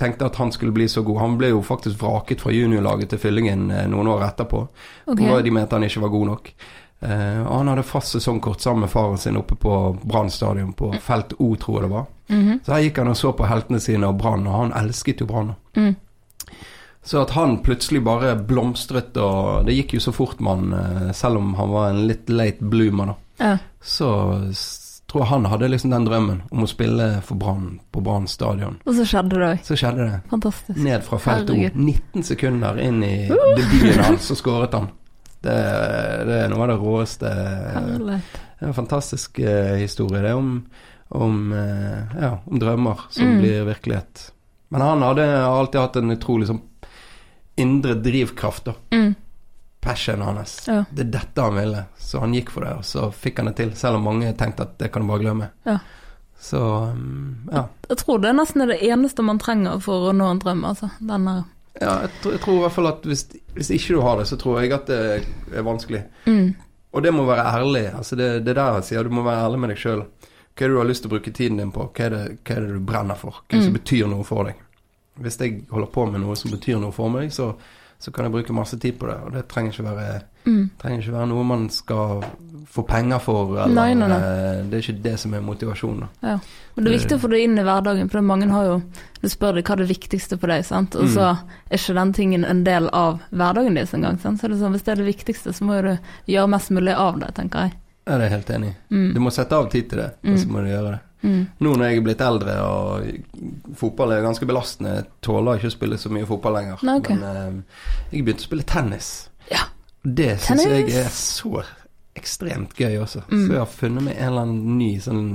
[0.00, 1.20] tenkte at han skulle bli så god.
[1.20, 4.62] Han ble jo faktisk vraket fra juniorlaget til Fyllingen eh, noen år etterpå.
[5.06, 5.28] Okay.
[5.28, 6.52] Og De mente han ikke var god nok.
[7.00, 10.90] Eh, og han hadde fast sesongkort sammen med faren sin oppe på Brann stadion, på
[11.02, 12.06] felt O, tror jeg det var.
[12.28, 12.60] Mhm.
[12.64, 15.28] Så her gikk han og så på heltene sine og Brann, og han elsket jo
[15.28, 15.54] Brann.
[15.76, 15.94] Mm.
[17.04, 21.38] Så at han plutselig bare blomstret, og det gikk jo så fort man, eh, selv
[21.40, 23.14] om han var en litt late bloomer, da.
[23.38, 23.52] Ja.
[23.80, 24.08] Så
[25.08, 28.76] tror jeg han hadde liksom den drømmen om å spille for Brann på Brann stadion.
[28.84, 29.62] Og så skjedde det òg.
[29.64, 30.18] Så skjedde det.
[30.28, 30.76] Fantastisk.
[30.84, 31.56] Ned fra felt O.
[31.56, 34.90] 19 sekunder inn i debuten hans, så skåret han.
[35.40, 35.54] Det,
[36.28, 38.18] det er noe av det råeste Herlig.
[38.58, 40.20] Det er en fantastisk eh, historie.
[40.26, 40.52] Det om,
[41.14, 43.38] om, eh, ja, om drømmer som Mm.
[43.40, 44.32] blir virkelighet.
[44.68, 46.60] Men han hadde alltid hatt en utrolig sånn
[47.60, 48.74] indre drivkraft, da.
[48.94, 49.14] Mm.
[49.80, 50.56] passionen hans.
[50.66, 50.84] Ja.
[50.90, 53.56] Det er dette han ville, så han gikk for det, og så fikk han det
[53.60, 53.70] til.
[53.78, 55.50] Selv om mange tenkte at det kan du bare glemme.
[55.68, 55.78] Ja.
[56.40, 56.58] Så
[56.94, 57.64] um, ja.
[57.88, 60.90] Jeg tror det er nesten det eneste man trenger for å nå en drøm, altså.
[61.00, 61.38] Denne
[61.78, 63.20] ja jeg, tror, jeg tror i hvert fall at hvis,
[63.54, 64.98] hvis ikke du har det, så tror jeg at det
[65.54, 66.00] er vanskelig.
[66.26, 66.48] mm.
[66.96, 67.84] Og det må være ærlig.
[67.94, 70.00] Altså det, det der jeg sier, du må være ærlig med deg sjøl.
[70.56, 71.84] Hva er det du har lyst til å bruke tiden din på?
[71.94, 73.42] Hva er det, hva er det du brenner for?
[73.44, 73.78] Hva er det som Mm.
[73.78, 74.62] betyr noe for deg?
[75.20, 77.52] Hvis jeg holder på med noe som betyr noe for meg, så,
[77.98, 79.16] så kan jeg bruke masse tid på det.
[79.26, 80.70] Og det trenger ikke være, Mm.
[80.80, 82.22] trenger ikke være noe man skal
[82.72, 83.50] få penger for.
[83.58, 84.16] Eller, Nei, nei, nei.
[84.16, 86.08] eh, Det er ikke det som er motivasjonen.
[86.22, 86.38] Ja.
[86.74, 88.82] Men det er viktig å få det inn i hverdagen, for mange har jo
[89.20, 90.94] Du spør deg hva er det viktigste for deg, sant?
[90.94, 91.24] og så
[91.68, 94.16] er ikke den tingen en del av hverdagen din engang.
[94.22, 95.98] Så det sånn, hvis det er det viktigste, så må du
[96.32, 97.72] gjøre mest mulig av det, tenker jeg.
[98.06, 98.76] Ja, det er jeg helt enig i.
[98.94, 99.14] Mm.
[99.14, 101.00] Du må sette av tid til det, og så må du gjøre det.
[101.22, 101.40] Mm.
[101.58, 105.74] Nå når jeg er blitt eldre og fotball er ganske belastende, jeg tåler ikke å
[105.74, 106.84] spille så mye fotball lenger.
[106.86, 107.10] Nei, ok.
[107.14, 109.10] Men eh, jeg begynte å spille tennis.
[109.50, 109.66] Ja.
[110.02, 111.62] Det syns jeg er så
[112.18, 113.24] ekstremt gøy også.
[113.28, 113.40] Mm.
[113.44, 115.28] Så jeg har funnet meg en eller annen ny sånn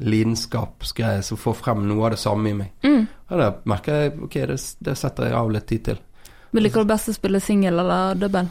[0.00, 2.70] lidenskapsgreie som får frem noe av det samme i meg.
[2.86, 3.02] Mm.
[3.30, 6.00] Og da merker jeg ok, det, det setter jeg av litt tid til.
[6.50, 8.46] Men Liker du best å spille singel eller double?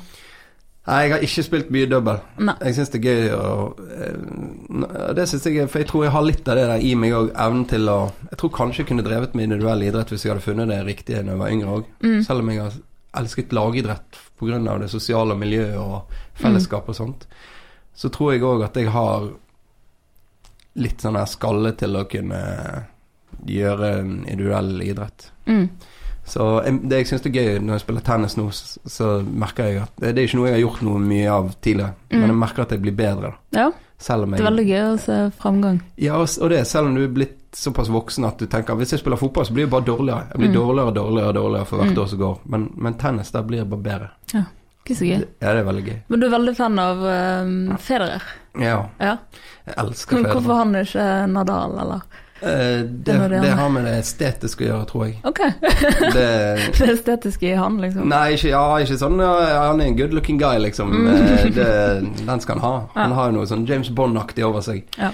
[0.89, 2.15] Nei, jeg har ikke spilt mye double.
[2.41, 2.55] Nei.
[2.65, 3.49] Jeg syns det er gøy å
[3.93, 6.93] eh, Det syns jeg er For jeg tror jeg har litt av det der i
[6.97, 7.29] meg òg.
[7.35, 7.97] Evnen til å
[8.31, 11.21] Jeg tror kanskje jeg kunne drevet med individuell idrett hvis jeg hadde funnet det riktige
[11.21, 11.91] da jeg var yngre òg.
[12.01, 12.17] Mm.
[12.25, 12.79] Selv om jeg har
[13.19, 14.79] elsket lagidrett pga.
[14.79, 17.27] det sosiale miljøet og fellesskap og sånt.
[17.93, 19.29] Så tror jeg òg at jeg har
[20.79, 22.41] litt sånn her skalle til å kunne
[23.45, 25.31] gjøre en individuell idrett.
[25.45, 25.67] Mm.
[26.29, 26.45] Så
[26.87, 30.13] det jeg syns er gøy når jeg spiller tennis nå, så, merker jeg at det,
[30.15, 32.19] det er ikke noe jeg har gjort noe mye av tidligere, Mm.
[32.19, 33.33] men jeg merker at jeg blir bedre.
[33.53, 33.59] da.
[33.59, 33.67] Ja,
[34.23, 35.81] om det er veldig gøy å se framgang.
[35.97, 38.99] Ja, og, det selv om du er blitt såpass voksen at du tenker hvis jeg
[39.01, 40.27] spiller fotball, så blir jeg bare dårligere.
[40.31, 40.55] Jeg blir Mm.
[40.55, 42.01] dårligere og dårligere dårligere for hvert Mm.
[42.03, 42.37] år som går.
[42.45, 44.09] Men, men tennis, der blir jeg bare bedre.
[44.33, 44.43] Ja,
[44.85, 45.25] Ikke så gøy.
[45.41, 45.97] Ja, det er veldig gøy.
[46.09, 46.97] Men du er veldig fan av
[47.43, 48.21] um, Federer?
[48.59, 49.17] Ja, Ja.
[49.67, 50.33] jeg elsker Federer.
[50.33, 52.01] hvorfor han er ikke Nadal, eller?
[52.41, 55.15] Eh, det, det det har med det estetiske å gjøre, tror jeg.
[55.27, 55.39] Ok,
[56.15, 56.27] Det,
[56.79, 58.05] det estetiske i han, liksom.
[58.11, 59.33] Nei, ikke, ja, ikke sånn ja,
[59.69, 60.93] Han er en good looking guy, liksom.
[60.93, 61.09] Mm.
[61.49, 61.99] Eh,
[62.29, 62.73] den skal han ha.
[62.95, 64.85] Han har jo noe sånn James Bond-aktig over seg.
[64.97, 65.11] Ja.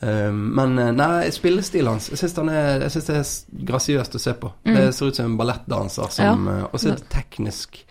[0.00, 4.52] Eh, men eh, nei, spillestilen hans Jeg syns det er grasiøst å se på.
[4.64, 4.74] Mm.
[4.78, 7.82] Det ser ut som en ballettdanser som Og så er det teknisk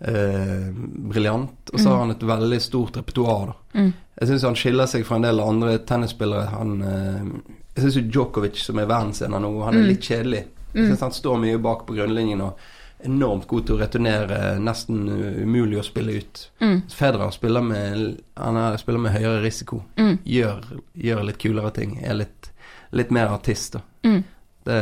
[0.00, 0.70] eh,
[1.12, 1.72] briljant.
[1.74, 1.92] Og så Mm.
[1.92, 3.80] har han et veldig stort repertoar, da.
[3.80, 3.90] Mm.
[4.20, 6.46] Jeg syns han skiller seg fra en del andre tennisspillere.
[6.54, 6.72] Han
[7.76, 9.88] Jeg syns jo Djokovic, som er verdensener nå, han er Mm.
[9.88, 10.44] litt kjedelig.
[10.74, 10.88] Jeg Mm.
[10.90, 12.56] syns han står mye bak på grunnlinjen og
[13.04, 15.08] enormt god til å returnere, nesten
[15.42, 16.50] umulig å spille ut.
[16.60, 16.82] Mm.
[16.90, 19.82] Federer spiller med, han er, spiller med høyere risiko.
[19.96, 20.18] Mm.
[20.26, 20.60] Gjør,
[20.98, 21.98] gjør litt kulere ting.
[22.04, 22.50] Er litt,
[22.92, 23.80] litt mer artist, da.
[24.04, 24.24] Mm.
[24.64, 24.76] Det,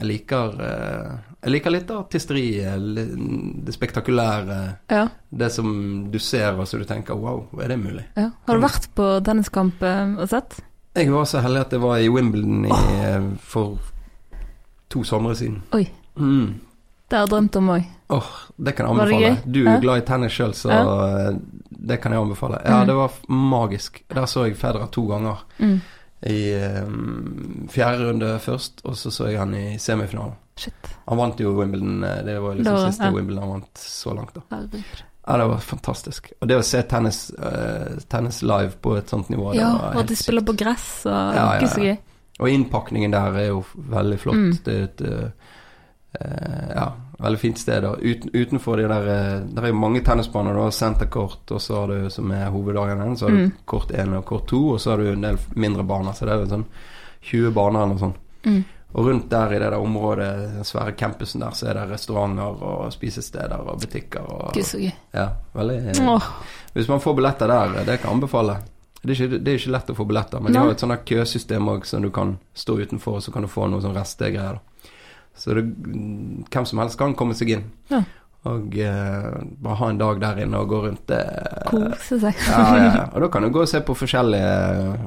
[0.00, 4.76] jeg liker eh, Jeg liker litt artisteriet, det spektakulære.
[4.90, 8.04] Ja, Det som du ser og så du tenker wow, er det mulig?
[8.16, 8.30] ja.
[8.46, 10.60] Har du vært på tenniskamp eh, og sett?
[10.94, 13.30] Jeg var så heldig at jeg var i Wimbledon i, oh.
[13.40, 13.78] for
[14.92, 15.62] to somre siden.
[15.72, 15.86] Oi.
[16.16, 16.60] Mm.
[17.08, 17.86] Det har jeg drømt om òg.
[18.12, 18.28] Åh,
[18.60, 19.30] det kan jeg anbefale.
[19.52, 19.78] Du er Ja.
[19.80, 21.32] glad i tennis sjøl, så ja.
[21.70, 22.58] det kan jeg anbefale.
[22.64, 22.86] Ja, Mm.
[22.86, 24.02] det var magisk.
[24.14, 25.44] Der så jeg Federer to ganger.
[25.58, 25.80] Mm.
[26.26, 30.34] I um, fjerde runde først, og så så jeg han i semifinalen.
[30.56, 30.74] Shit.
[31.08, 32.04] Han vant jo Wimbledon.
[32.04, 33.10] eh, Det var liksom Da siste ja.
[33.12, 34.40] Wimbledon han vant så langt, da.
[34.50, 35.02] Herregud.
[35.26, 36.32] Ja, det var fantastisk.
[36.40, 40.08] Og det å se tennis, uh, tennis live på et sånt nivå, Ja, og at
[40.08, 41.96] de spiller på gress og Ja, ja, ikke så gøy.
[42.40, 44.36] Og innpakningen der er jo veldig flott.
[44.40, 44.58] Mm.
[44.64, 45.30] Det er et uh,
[46.74, 46.86] ja,
[47.22, 47.84] veldig fint sted.
[48.02, 49.06] Uten, utenfor de der
[49.54, 50.52] Der er jo mange tennisbaner.
[50.52, 53.52] Du har senterkort, og så har du som er hoveddagen Så har du Mm.
[53.66, 56.12] kort 1 og kort 2, og så har du en del mindre baner.
[56.12, 56.64] Så det er jo sånn
[57.22, 58.16] 20 baner eller noe sånt.
[58.44, 58.64] Mm.
[58.92, 62.64] Og rundt der i det der området, den svære campusen der, så er det restauranter
[62.68, 64.90] og spisesteder og butikker og Gud, så gøy.
[65.16, 66.28] Ja, veldig eh, Åh,
[66.74, 68.58] Hvis man får billetter der, det kan jeg anbefale.
[69.02, 71.06] Det er ikke, det er ikke lett å få billetter, men de har et sånt
[71.08, 74.60] køsystem òg, som du kan stå utenfor, og så kan du få noen sånn restegreier.
[75.34, 75.64] Så det,
[76.52, 77.64] hvem som helst kan komme seg inn.
[77.90, 78.04] Ja.
[78.50, 79.26] Og eh,
[79.62, 81.20] bare ha en dag der inne og gå rundt det.
[81.70, 82.38] kose seg.
[82.48, 83.04] Ja, ja, ja.
[83.14, 84.54] Og da kan du gå og se på forskjellige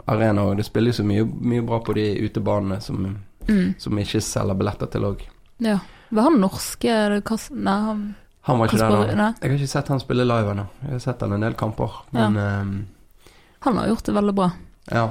[0.08, 3.10] arenaer, og det spiller jo så mye, mye bra på de utebanene som,
[3.48, 3.74] Mm.
[3.78, 5.22] som ikke selger billetter til òg.
[5.60, 5.80] Ja.
[6.10, 9.34] Var han norske Kas Nei, han Han var ikke der nå.
[9.42, 10.66] Jeg har ikke sett han spille live ennå.
[10.84, 13.30] Jeg har sett han en del kamper, men eh,
[13.66, 14.52] Han har gjort det veldig bra.
[14.92, 15.08] Ja.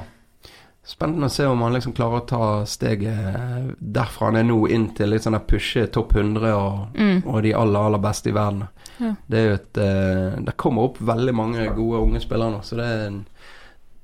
[0.86, 4.90] Spennende å se om han liksom klarer å ta steget derfra han er nå, inn
[4.94, 7.22] til litt sånn der pushe topp 100 og, Mm.
[7.26, 8.66] og de aller, aller beste i verden.
[9.00, 9.14] Ja.
[9.26, 12.76] Det er jo et eh, Det kommer opp veldig mange gode unge spillere nå, så
[12.76, 13.26] det er, en-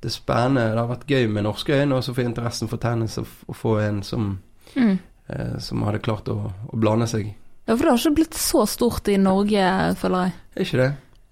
[0.01, 0.71] det er spennende.
[0.73, 3.77] Det har vært gøy med norske øyne også få interessen for tennis og å få
[3.85, 4.39] en som,
[4.77, 4.99] Mm.
[5.29, 7.35] eh, som hadde klart å, å blande seg.
[7.67, 10.33] Ja, for det har ikke blitt så stort i Norge, føler jeg.
[10.57, 10.91] Er ikke det?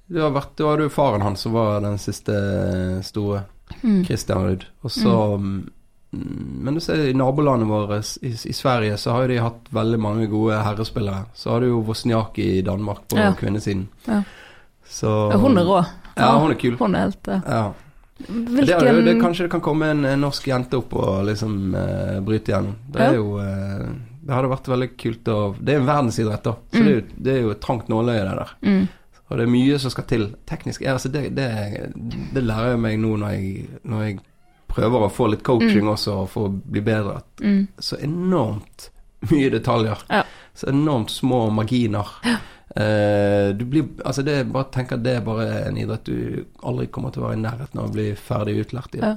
[0.08, 3.44] Du har vært, da hadde jo faren hans som var den siste eh, store.
[3.82, 4.04] Mm.
[4.06, 4.64] Christian Ruud.
[4.82, 5.68] Og så mm.
[6.10, 9.98] Men du ser i nabolandet vårt, i, i Sverige, så har jo de hatt veldig
[10.00, 11.26] mange gode herrespillere.
[11.36, 13.34] Så har du jo Wozniacki i Danmark på Ja.
[13.36, 13.88] kvinnesiden.
[14.06, 14.22] Ja.
[14.88, 15.82] Så Ja, Hun er rå.
[16.16, 16.76] Ja, hun er kul.
[16.80, 17.72] Hun er helt eh, Ja.
[18.26, 21.74] Hvilken Det, er det, kanskje det kan komme en, en norsk jente opp og liksom
[21.74, 22.74] uh, bryte igjennom.
[22.90, 23.18] Det er Ja.
[23.20, 23.88] jo uh,
[24.28, 26.56] Det hadde vært veldig kult å Det er en verdensidrett, da.
[26.72, 26.84] Så Mm.
[26.84, 28.50] det, er jo, det er jo et trangt nåløye, det der.
[28.62, 28.88] mm.
[29.30, 30.22] Og det er mye som skal til.
[30.48, 34.18] Teknisk ja, altså det, det, lærer jeg meg nå når jeg, når jeg
[34.68, 35.90] prøver å få litt coaching Mm.
[35.92, 37.20] også, for å bli bedre.
[37.42, 37.66] Mm.
[37.78, 38.90] så enormt
[39.30, 39.98] mye detaljer.
[40.10, 40.22] Ja.
[40.54, 42.06] Så enormt små marginer.
[42.24, 42.36] Eh,
[42.76, 47.10] du blir Altså, det bare tenk at det er bare en idrett du aldri kommer
[47.14, 49.00] til å være i nærheten av å bli ferdig utlært i.
[49.02, 49.14] Ja.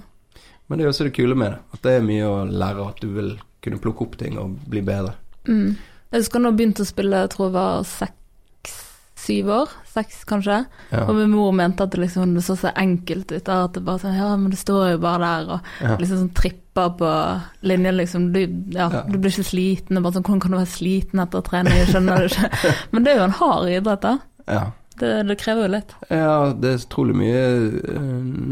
[0.68, 1.60] Men det er også det kule med det.
[1.76, 4.82] At det er mye å lære, at du vil kunne plukke opp ting og bli
[4.82, 5.14] bedre.
[5.48, 5.76] Mm.
[6.12, 9.76] Jeg husker da jeg begynte å spille, jeg tror jeg var seks-syv år.
[9.92, 10.62] Seks, kanskje.
[10.94, 11.04] Ja.
[11.10, 13.52] Og min mor mente at det liksom det så så enkelt ut.
[13.52, 15.98] At det bare sånn Ja, men det står jo bare der, og Ja.
[15.98, 16.34] liksom sånn
[16.74, 18.34] tripper på linjen, liksom.
[18.34, 18.40] Du,
[18.72, 19.02] ja, Ja.
[19.08, 20.02] du blir ikke sliten.
[20.02, 21.74] Bare sånn, Hvordan kan du være sliten etter trening?
[21.74, 22.76] Jeg skjønner det ikke.
[22.92, 24.18] Men det er jo en hard idrett, da.
[24.48, 24.72] ja.
[25.02, 25.94] Det, det krever jo litt.
[26.12, 28.02] Ja, det er utrolig mye eh,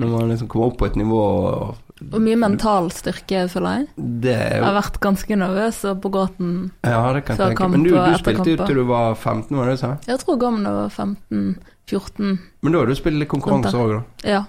[0.01, 1.75] når man liksom kommer opp på et nivå og
[2.15, 3.87] Og mye mental styrke, føler jeg.
[4.23, 6.71] Det er Jeg har vært ganske nervøs og på gråten.
[6.87, 9.67] Ja, det kan før kamp Men du, du spilte jo til du var 15, var
[9.69, 9.91] det du sa?
[10.07, 12.39] Jeg tror gammel da jeg var 15-14.
[12.63, 14.01] Men da har du spilt litt konkurranse òg, da?
[14.31, 14.41] Ja.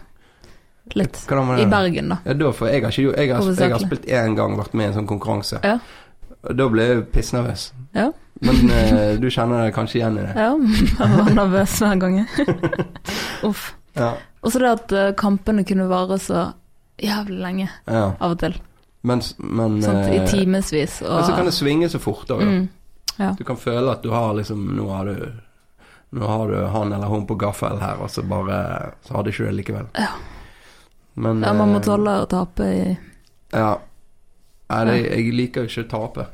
[0.99, 1.21] Litt.
[1.31, 1.67] I?
[1.71, 2.21] Bergen, da.
[2.25, 4.89] Ja, da, for jeg har, ikke, jeg har, jeg har spilt én gang, vært med
[4.89, 5.61] i en sånn konkurranse.
[5.67, 5.79] Ja.
[6.41, 7.71] Og Da ble jeg pissnervøs.
[7.97, 8.09] Ja.
[8.41, 10.33] Men eh, du kjenner deg kanskje igjen i det?
[10.39, 10.55] Ja,
[11.03, 12.23] jeg var nervøs hver gang.
[13.49, 13.75] Uff.
[13.99, 14.15] Ja.
[14.41, 16.47] Og så det at eh, kampene kunne vare så
[17.01, 18.07] jævlig lenge ja.
[18.17, 18.57] av og til.
[19.03, 21.01] Men, men Sånn, I eh, timevis.
[21.05, 22.67] Men så kan det svinge så fort òg, mm,
[23.21, 23.35] ja.
[23.37, 25.17] Du kan føle at du har liksom Nå har du
[26.17, 29.51] Nå har du han eller hun på gaffel her, og så bare Så hadde ikke
[29.51, 29.91] det likevel.
[29.99, 30.15] Ja.
[31.15, 32.83] Men ja, man må eh, tåle å tape i
[33.57, 33.79] Ja.
[34.71, 36.27] Nei, jeg, jeg liker jo ikke å tape.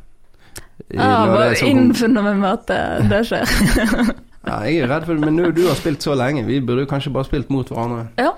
[0.90, 3.46] I- Ja, bare sånn innfunnet meg med at det, skjer.
[4.46, 6.44] Ja, jeg er redd for det, men nå, du har spilt så lenge.
[6.46, 8.04] Vi burde jo kanskje bare spilt mot hverandre.
[8.20, 8.34] Ja.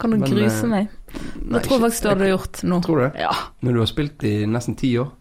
[0.00, 0.88] Kan du Men, gruse eh, meg?
[1.12, 2.80] Det tror jeg faktisk du hadde gjort nå.
[2.82, 3.20] Tror du det?
[3.22, 3.30] Ja.
[3.62, 5.12] Når du har spilt i nesten ti år.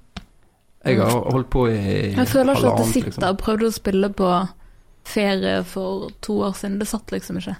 [0.85, 1.77] Jeg har holdt på i
[2.15, 3.05] Jeg føler ikke at det sitter.
[3.09, 3.23] liksom.
[3.25, 4.31] Jeg prøvde å spille på
[5.05, 6.79] ferie for to år siden.
[6.81, 7.55] Det satt liksom ikke.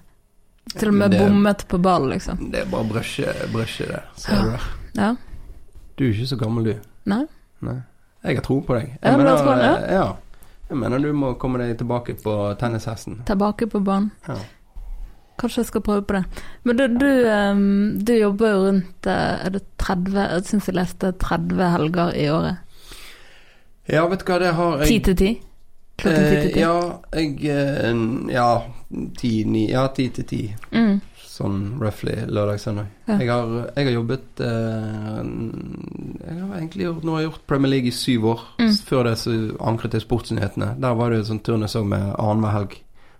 [0.74, 2.52] Til og med Det- bommet på ball, liksom.
[2.52, 4.02] Det er bare brøsje, brushe det.
[4.16, 4.42] Ser Ja.
[4.42, 4.58] du.
[5.02, 5.16] Ja.
[5.98, 6.74] Du er ikke så gammel, du.
[7.06, 7.26] Nei.
[7.62, 7.76] Nei.
[8.24, 8.88] Jeg har tro på deg.
[9.04, 9.94] Jeg Ja, mener, jeg tror ja.
[9.94, 10.14] ja.
[10.70, 13.22] Jeg mener du må komme deg tilbake på tennishesten.
[13.26, 14.12] Tilbake på banen.
[14.28, 14.34] Ja.
[15.38, 16.26] Kanskje jeg skal prøve på det.
[16.64, 20.76] Men du, du, um, du jobber jo rundt eh, Er det 30 Jeg syns jeg
[20.76, 22.58] leste 30 helger i året.
[23.90, 25.42] ja, vet du hva, det har jeg Ti til ti?
[25.98, 26.60] Klokken ti til ti?
[26.60, 28.62] Eh, ja, jeg eh, Ja,
[29.18, 30.42] ti, ni Ja, ti til ti.
[30.72, 31.02] Mm.
[31.36, 32.86] Sånn roughly lørdag-søndag.
[33.10, 33.18] Ja.
[33.20, 35.18] Jeg, har, jeg har jobbet eh,
[36.26, 38.44] Jeg har egentlig gjort, nå har jeg gjort Premier League i syv år.
[38.62, 38.74] Mm.
[38.88, 39.34] Før det så
[39.68, 40.70] ankret jeg Sportsnyhetene.
[40.82, 42.78] Der var det jo sånn turnus òg med annenhver helg.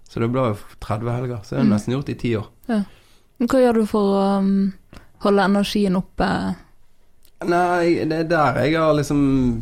[0.08, 1.42] Så det ble jo 30 helger.
[1.44, 1.74] Så jeg har Mm.
[1.76, 2.48] nesten gjort det i ti år.
[2.68, 4.74] Men Hva gjør du for å um,
[5.26, 6.30] holde energien oppe?
[7.46, 9.62] Nei, det er der jeg har liksom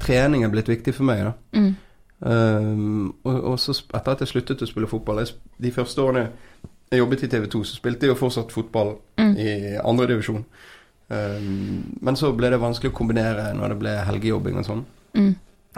[0.00, 1.32] Trening er blitt viktig for meg, da.
[1.52, 1.74] Mm.
[2.20, 6.26] Um, og, og så etter at jeg sluttet å spille fotball jeg, De første årene
[6.92, 9.34] jeg jobbet i TV 2, så spilte jeg jo fortsatt fotball Mm.
[9.38, 9.50] i
[9.84, 10.44] andredivisjon.
[11.10, 14.84] Um, men så ble det vanskelig å kombinere når det ble helgejobbing og sånn.
[15.18, 15.32] Mm.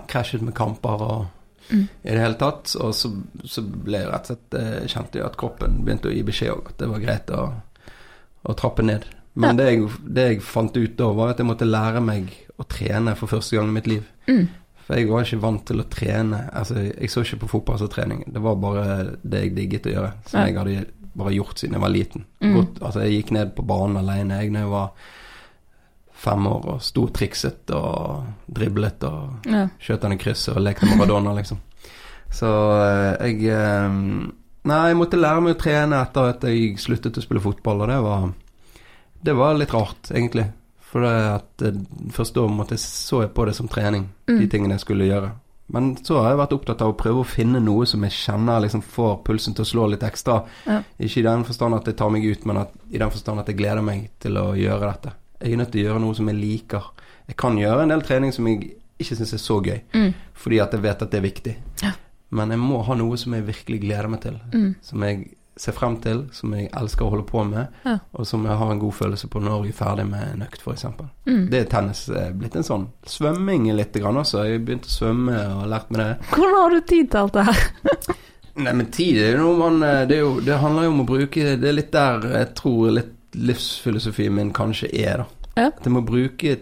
[0.08, 1.26] Krasjet med kamper og
[1.70, 1.84] Mm.
[2.04, 2.72] i det hele tatt.
[2.80, 3.10] Og så,
[3.44, 6.50] så ble jeg rett og slett eh, kjente jeg at kroppen begynte å gi beskjed
[6.56, 7.44] om at det var greit å,
[8.50, 9.04] å trappe ned.
[9.38, 12.66] Men det, jeg, det jeg fant ut da, var at jeg måtte lære meg å
[12.68, 14.02] trene for første gang i mitt liv.
[14.28, 14.48] Mm.
[14.86, 16.40] For jeg var ikke vant til å trene.
[16.52, 18.24] Altså, jeg så ikke på fotball som trening.
[18.26, 18.84] Det var bare
[19.22, 20.12] det jeg digget å gjøre.
[20.26, 20.46] Som Ja.
[20.46, 22.24] jeg hadde bare gjort siden jeg var liten.
[22.40, 22.54] Mm.
[22.56, 24.90] Godt, altså, jeg gikk ned på banen alene jeg når jeg var
[26.22, 29.68] fem år og sto og trikset og driblet og Ja.
[29.80, 31.58] skjøt han i krysset og lekte Maradona, liksom.
[32.30, 32.48] Så
[32.82, 34.28] eh, jeg eh,
[34.64, 37.88] Nei, jeg måtte lære meg å trene etter at jeg sluttet å spille fotball, og
[37.88, 38.32] det var
[39.24, 40.44] Det var litt rart, egentlig.
[40.92, 41.78] For det at eh,
[42.12, 44.48] først da måtte så jeg på det som trening, de Mm.
[44.50, 45.30] tingene jeg skulle gjøre.
[45.72, 48.60] Men så har jeg vært opptatt av å prøve å finne noe som jeg kjenner
[48.60, 50.42] liksom får pulsen til å slå litt ekstra.
[50.66, 50.82] Ja.
[51.00, 53.46] Ikke i den forstand at jeg tar meg ut, men at, i den forstand at
[53.48, 55.12] jeg gleder meg til å gjøre dette.
[55.40, 56.82] Jeg er nødt til å gjøre noe som jeg liker.
[57.28, 60.12] Jeg kan gjøre en del trening som jeg ikke syns er så gøy, Mm.
[60.34, 61.56] fordi at jeg vet at det er viktig.
[61.82, 61.92] Ja.
[62.30, 64.38] Men jeg må ha noe som jeg virkelig gleder meg til.
[64.52, 64.74] Mm.
[64.82, 67.98] Som jeg ser frem til, som jeg elsker å holde på med, Ja.
[68.16, 70.62] og som jeg har en god følelse på når jeg er ferdig med en økt,
[70.64, 70.86] f.eks.
[71.28, 71.42] Mm.
[71.52, 72.86] Det er tennis eh, blitt en sånn.
[73.06, 74.46] Svømming litt grann også.
[74.48, 76.10] Jeg begynte å svømme og har lært meg det.
[76.32, 77.62] Hvordan har du tid til alt det her?
[78.64, 81.08] Nei, men tid er jo noe man eh, det, jo, det handler jo om å
[81.08, 85.48] bruke Det er litt der jeg tror litt livsfilosofien min kanskje er, da.
[85.56, 85.70] Ja.
[85.70, 86.58] At jeg må bruke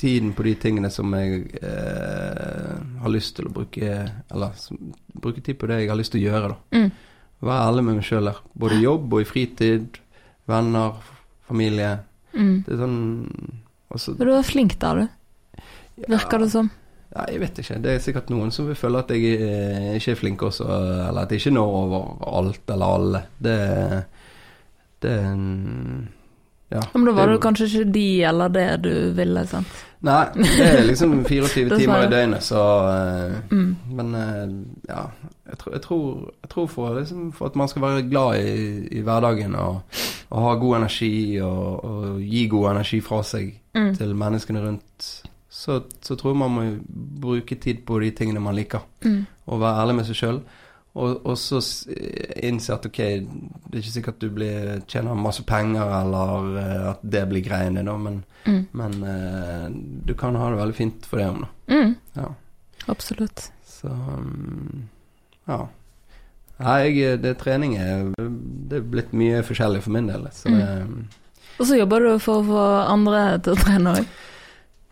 [0.00, 2.72] tiden på de tingene som jeg eh,
[3.02, 3.90] har lyst til å bruke
[4.32, 4.80] Eller som,
[5.12, 6.56] bruke tid på det jeg har lyst til å gjøre, da.
[6.76, 6.90] Mm.
[7.44, 8.40] Være ærlig med meg sjøl der.
[8.56, 10.00] Både i jobb og i fritid.
[10.48, 10.96] Venner,
[11.48, 11.92] familie.
[12.36, 12.56] Mm.
[12.66, 12.98] Det er sånn
[13.92, 15.62] også, Men du er flink der, du.
[16.10, 16.68] Virker det som.
[17.16, 17.78] Nei, jeg vet ikke.
[17.84, 20.66] Det er sikkert noen som vil føle at jeg eh, ikke er flink også,
[21.06, 23.22] eller at jeg ikke når over alt eller alle.
[23.38, 23.58] Det,
[25.04, 25.16] det
[26.66, 26.80] Ja.
[26.92, 29.82] Men da var det det kanskje ikke de eller det du ville, sant?
[30.06, 33.76] Nei, det er liksom 24 timer i døgnet, så eh, Mm.
[33.98, 34.42] Men eh,
[34.88, 35.04] ja,
[35.50, 36.04] jeg tror, jeg tror,
[36.44, 39.80] jeg tror for, liksom, for at man skal være glad i, i hverdagen og,
[40.30, 43.90] og ha god energi og, og gi god energi fra seg Mm.
[43.98, 45.06] til menneskene rundt,
[45.52, 46.62] så, så tror jeg man må
[47.20, 48.80] bruke tid på de tingene man liker.
[49.04, 49.26] Mm.
[49.52, 50.38] Og være ærlig med seg sjøl.
[50.96, 51.84] Og, og så s-
[52.42, 57.02] innse at ok, det er ikke sikkert du blir, tjener masse penger, eller eh, at
[57.04, 58.60] det blir greiene, da, men, Mm.
[58.78, 59.64] men uh,
[60.06, 61.74] du kan ha det veldig fint for det om, da.
[61.74, 61.96] Mm.
[62.14, 62.28] Ja.
[62.88, 63.48] Absolutt.
[63.66, 64.84] Så um,
[65.50, 65.56] ja.
[66.60, 70.28] Jeg, det trening er Det er blitt mye forskjellig for min del.
[70.32, 70.60] Så Mm.
[70.60, 71.18] det,
[71.58, 74.06] Og så jobber du for å få andre til å trene òg,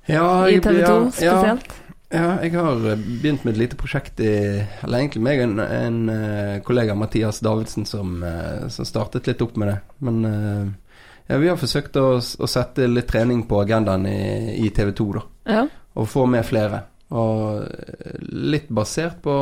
[0.09, 1.69] ja, i TV 2 ja, spesielt.
[1.71, 1.84] Ja,
[2.15, 4.33] ja, jeg har eh, begynt med et lite prosjekt i
[4.85, 9.45] Eller egentlig meg og en, en eh, kollega, Mathias Davidsen, som, eh, som startet litt
[9.45, 9.79] opp med det.
[10.05, 10.25] Men
[11.27, 15.07] ja, vi har forsøkt å, å sette litt trening på agendaen i, i TV 2,
[15.17, 15.25] da.
[15.57, 15.63] Ja.
[15.97, 16.83] Og få med flere.
[17.15, 17.65] Og
[18.29, 19.35] litt basert på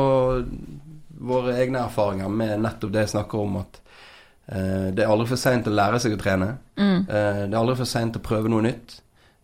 [1.23, 3.79] våre egne erfaringer med nettopp det jeg snakker om, at
[4.47, 6.49] eh, det er aldri for seint å lære seg å trene.
[6.79, 6.99] Mm.
[7.01, 8.99] Eh, det er aldri for seint å prøve noe nytt.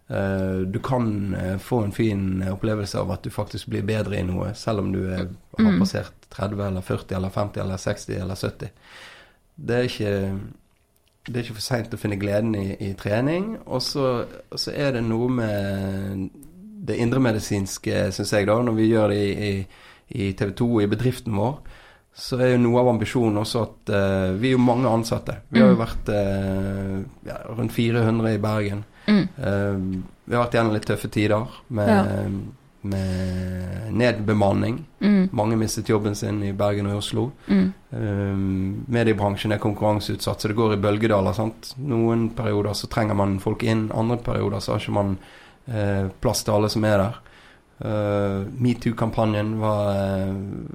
[0.10, 4.24] Eh, du kan eh, få en fin opplevelse av at du faktisk blir bedre i
[4.26, 5.28] noe, selv om du er,
[5.60, 5.80] har Mm.
[5.80, 8.69] passert 30 eller 40 eller 50 eller 60 eller 70.
[9.56, 10.39] Det er ikke
[11.30, 13.58] det er ikke for seint å finne gleden i, i trening.
[13.67, 14.26] Og så,
[14.74, 16.30] er det noe med
[16.88, 20.88] det indremedisinske, syns jeg, da, når vi gjør det i, i, i TV 2 i
[20.89, 21.60] bedriften vår.
[22.19, 25.36] Så er jo noe av ambisjonen også at uh, vi er jo mange ansatte.
[25.54, 25.84] Vi har jo Mm.
[25.84, 26.95] vært uh,
[27.30, 28.82] ja, rundt 400 i Bergen.
[29.10, 29.26] Mm.
[29.41, 32.04] Uh, vi har vært gjennom litt tøffe tider med, Ja.
[32.82, 34.86] med nedbemanning.
[35.02, 35.30] Mm.
[35.36, 37.24] Mange mistet jobben sin i Bergen og i Oslo.
[37.50, 37.74] Mm.
[37.91, 38.36] Uh,
[38.93, 41.34] mediebransjen er konkurranseutsatt, så det går i bølgedaler.
[41.34, 41.74] sant?
[41.82, 45.17] Noen perioder så trenger man folk inn, andre perioder så har ikke man
[45.74, 47.19] uh, plass til alle som er der.
[47.80, 50.34] Uh, Metoo-kampanjen var, eh,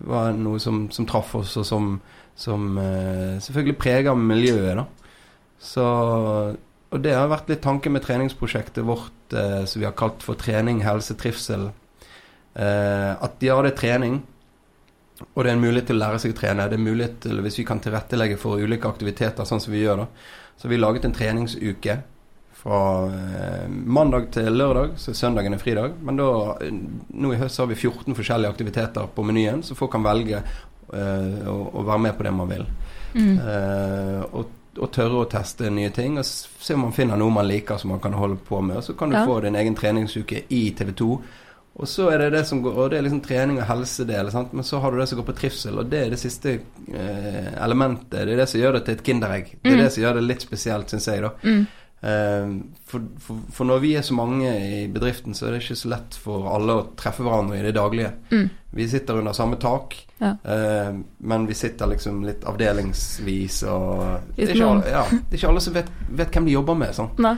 [0.09, 1.89] var noe som, som traff oss, og som,
[2.35, 4.79] som eh, selvfølgelig preger miljøet.
[4.81, 4.87] da.
[5.61, 5.85] Så,
[6.95, 10.39] og det har vært litt tanken med treningsprosjektet vårt eh, som vi har kalt for
[10.39, 11.67] trening, helse, trivsel.
[12.55, 14.21] Eh, at ja, det er trening,
[15.33, 16.69] og det er en mulighet til å lære seg å trene.
[16.71, 20.05] Det er mulighet til, Hvis vi kan tilrettelegge for ulike aktiviteter, sånn som vi gjør
[20.05, 20.09] da,
[20.55, 21.99] så vi har laget en treningsuke
[22.65, 22.81] fra
[23.11, 25.99] eh, mandag til lørdag, så søndagen er fridag.
[26.01, 26.29] Men da,
[26.63, 31.49] nå i høst har vi 14 forskjellige aktiviteter på menyen, så folk kan velge eh,
[31.51, 32.69] å, å være med på det man vil.
[33.15, 33.35] Mm.
[33.35, 37.47] Eh, og, og tørre å teste nye ting, og se om man finner noe man
[37.49, 38.77] liker som man kan holde på med.
[38.77, 39.25] Og så kan du Ja.
[39.27, 41.23] få din egen treningsuke i TV 2.
[41.77, 44.53] Og så er det det som går Og det er liksom trening og helsedel, sant?
[44.53, 46.61] men så har du det som går på trivsel, og det er det siste
[46.95, 48.11] eh, elementet.
[48.11, 49.45] Det er det som gjør det til et kinderegg.
[49.63, 49.83] Det er Mm.
[49.85, 51.31] det som gjør det litt spesielt, syns jeg, da.
[51.43, 51.67] Mm.
[52.05, 52.49] Eh,
[52.85, 55.89] for, for, for når vi er så mange i bedriften, så er det ikke så
[55.95, 58.11] lett for alle å treffe hverandre i det daglige.
[58.31, 58.49] Mm.
[58.77, 60.35] Vi sitter under samme tak, Ja.
[60.45, 64.03] eh, men vi sitter liksom litt avdelingsvis og
[64.37, 66.77] Det er ikke alle, ja, det er ikke alle som vet, vet hvem de jobber
[66.83, 66.93] med.
[66.97, 67.11] Sånn.
[67.25, 67.37] Nei.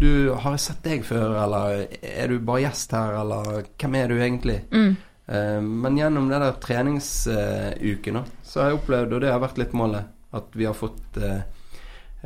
[0.00, 4.08] Du, har jeg sett deg før, eller er du bare gjest her, eller hvem er
[4.12, 4.58] du egentlig?
[4.72, 4.96] Mm.
[5.26, 9.76] Eh, men gjennom den der treningsuken, så har jeg opplevd, og det har vært litt
[9.76, 11.16] målet, at vi har fått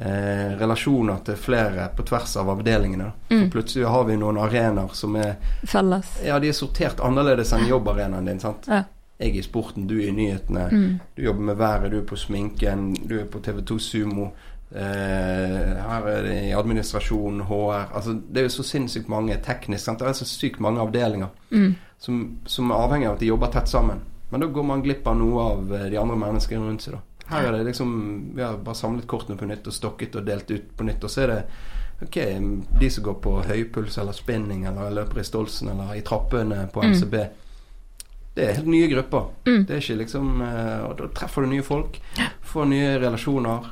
[0.01, 3.11] eh, relasjoner til flere på tvers av avdelingene.
[3.31, 3.51] Mm.
[3.53, 5.35] Plutselig har vi noen arenaer som er
[5.69, 6.15] Felles.
[6.25, 8.41] Ja, de er sortert annerledes enn jobbarenaen din.
[8.41, 8.67] sant?
[8.69, 8.83] Ja.
[9.21, 10.69] Jeg er i sporten, du er i nyhetene.
[10.73, 11.01] Mm.
[11.17, 14.31] Du jobber med været, du er på sminken, du er på TV2 Sumo.
[14.73, 19.85] Eh, her er det i administrasjon, HR Altså, det er jo så sinnssykt mange teknisk.
[19.85, 19.99] Sant?
[19.99, 21.75] Det er så sykt mange avdelinger Mm.
[21.99, 24.01] som, som er avhengig av at de jobber tett sammen.
[24.31, 26.95] Men da går man glipp av noe av eh, de andre menneskene rundt seg.
[26.95, 27.01] da
[27.31, 27.91] Her er det liksom
[28.35, 31.05] Vi har bare samlet kortene på nytt og stokket og delt ut på nytt.
[31.05, 31.43] Og så er det
[32.03, 32.17] ok,
[32.81, 36.83] de som går på høypuls eller spinning eller løper i Stolsen eller i trappene på
[36.83, 36.93] Mm.
[36.95, 37.17] MCB.
[38.35, 39.27] Det er helt nye grupper.
[39.47, 39.65] Mm.
[39.67, 41.99] Det er ikke liksom eh, Og da treffer du nye folk.
[42.43, 43.67] Får nye relasjoner.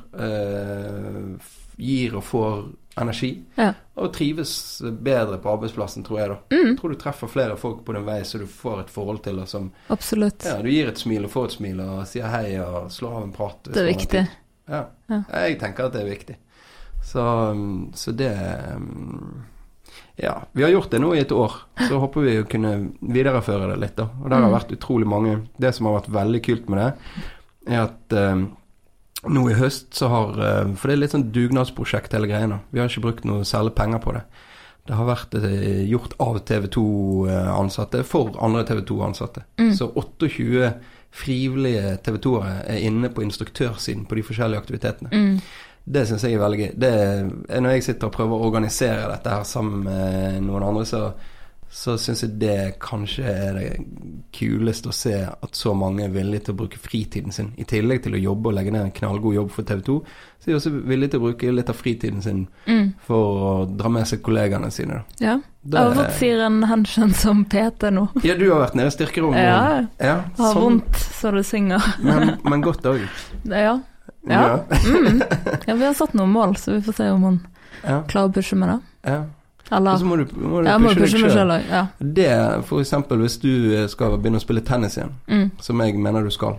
[1.41, 2.65] f- gir og får
[2.99, 3.31] energi.
[3.55, 3.73] Ja.
[4.03, 4.53] Og trives
[4.83, 6.39] bedre på arbeidsplassen, tror jeg, da.
[6.57, 9.37] Mm, tror du treffer flere folk på din vei så du får et forhold til,
[9.39, 10.43] det som absolutt.
[10.45, 13.23] Ja, du gir et smil og får et smil og sier hei og slår av
[13.29, 13.71] en prat.
[13.71, 14.25] Det er viktig.
[14.69, 14.83] Ja.
[15.09, 15.21] Ja.
[15.47, 16.37] Jeg tenker at det er viktig.
[17.09, 17.23] Så,
[17.55, 18.33] um, så det
[18.77, 19.45] um,
[20.17, 20.43] Ja.
[20.53, 21.53] Vi har gjort det nå i et år.
[21.89, 24.09] Så håper vi å kunne videreføre det litt, da.
[24.19, 24.59] Og det har Mm.
[24.59, 25.37] vært utrolig mange.
[25.59, 26.93] Det som har vært veldig kult med det,
[27.73, 28.57] er at um,
[29.33, 32.61] nå i høst så har uh, For det er litt sånn dugnadsprosjekt hele greiene.
[32.71, 34.25] Vi har ikke brukt noe særlig penger på det.
[34.89, 39.43] Det har vært eh, gjort av TV 2-ansatte for andre TV 2-ansatte.
[39.61, 39.75] Mm.
[39.77, 40.71] Så 28
[41.13, 45.11] frivillige TV 2-ere er inne på instruktørsiden på de forskjellige aktivitetene.
[45.13, 45.35] Mm.
[45.89, 46.71] Det syns jeg er veldig gøy.
[46.81, 50.87] Det er når jeg sitter og prøver å organisere dette her sammen med noen andre,
[50.89, 51.03] så,
[51.79, 53.67] så syns jeg det kanskje er det
[54.35, 57.53] kuleste å se at så mange er villige til å bruke fritiden sin.
[57.61, 59.95] I tillegg til å jobbe og legge ned en knallgod jobb for TV 2,
[60.41, 62.89] så er de også villige til å bruke litt av fritiden sin Mm.
[63.07, 65.05] for å dra med seg kollegaene sine.
[65.21, 65.37] Ja.
[65.63, 68.09] Det- har fått Siren Henschen som PT nå.
[68.25, 69.39] Ja, du har vært nede i styrkerommet.
[69.39, 70.63] Ja, ja har sånn.
[70.63, 71.83] vondt så det synger.
[72.03, 73.07] Men, men godt òg.
[73.45, 73.79] Ja.
[74.29, 74.59] Ja.
[74.85, 75.23] Mm.
[75.67, 77.41] ja, vi har satt noen mål, så vi får se om han
[78.09, 78.81] klarer å pushe med det.
[79.13, 79.25] ja.
[79.71, 81.51] Og så må du, må du Ja, pushe pushe deg sjøl.
[81.53, 81.69] òg.
[81.71, 81.87] Ja.
[82.01, 85.51] Det, for eksempel hvis du eh, skal begynne å spille tennis igjen, Mm.
[85.61, 86.57] som jeg mener du skal,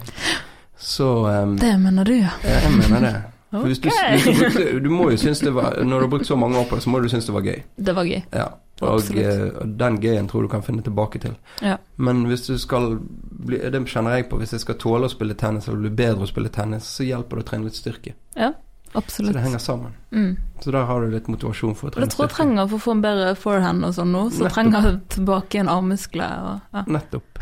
[0.78, 2.30] så um, Det mener du, ja.
[2.43, 3.16] Jeg mener det.
[3.51, 6.07] For hvis du, hvis du, brukte, du må jo synes det var Når du har
[6.12, 7.64] brukt så mange år på det, så må du synes det var gøy.
[7.78, 8.22] Det var gøy.
[8.34, 8.45] Ja.
[8.82, 11.34] Og, eh, og den gøyen tror du kan finne tilbake til.
[11.66, 11.78] Ja.
[11.97, 12.99] Men hvis du skal
[13.45, 14.38] bli, Det kjenner jeg på.
[14.38, 17.36] Hvis jeg skal tåle å spille tennis eller bli bedre å spille tennis, så hjelper
[17.41, 18.14] det å trene litt styrke.
[18.38, 18.53] Så
[18.98, 19.34] Absolutt.
[19.34, 19.92] det henger sammen.
[20.12, 20.38] Mm.
[20.64, 22.82] Så da har du litt motivasjon for å trene Jeg tror jeg trenger for å
[22.88, 24.24] få en bedre forehand og sånn nå.
[24.32, 24.54] Så Nettopp.
[24.56, 26.28] trenger jeg tilbake en armmuskle
[26.74, 26.84] ja.
[26.88, 27.40] Nettopp.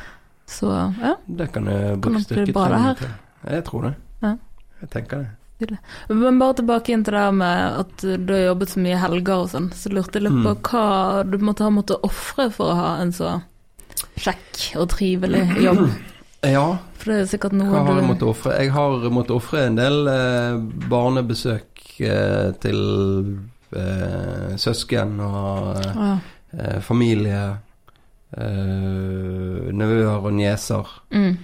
[0.48, 0.70] Så
[1.02, 1.16] ja.
[1.28, 3.16] Det kan jeg bruke styrketrening til.
[3.48, 3.93] Jeg tror det.
[4.22, 4.36] Ja.
[4.82, 5.78] Jeg tenker det.
[6.10, 9.48] Men bare tilbake inn til det med at du har jobbet så mye helger og
[9.50, 10.62] sånn, så lurte jeg litt på Mm.
[10.68, 13.41] hva du måtte ha måttet ofre for å ha en så
[14.22, 15.88] kjekk og trivelig jobb.
[16.46, 18.52] Ja, For det er sikkert noe hva har jeg måttet ofre?
[18.62, 20.58] Jeg har måttet ofre en del eh,
[20.92, 22.82] barnebesøk eh, til
[23.74, 26.12] eh, søsken og eh, ja.
[26.58, 27.42] eh, familie.
[28.38, 30.88] Eh, nevøer og nieser.
[31.16, 31.38] mm.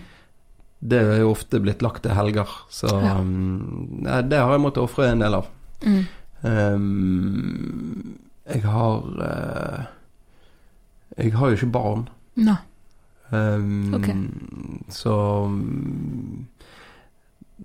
[0.83, 3.13] Det er jo ofte blitt lagt til helger, så Ja.
[3.21, 5.45] um, det har jeg måttet ofre en del av.
[5.85, 6.01] Mm.
[6.43, 8.17] Um,
[8.51, 9.85] jeg har eh,
[11.23, 12.03] Jeg har jo ikke barn.
[12.35, 12.57] Nei.
[13.33, 14.09] Um, Ok.
[14.93, 15.13] Så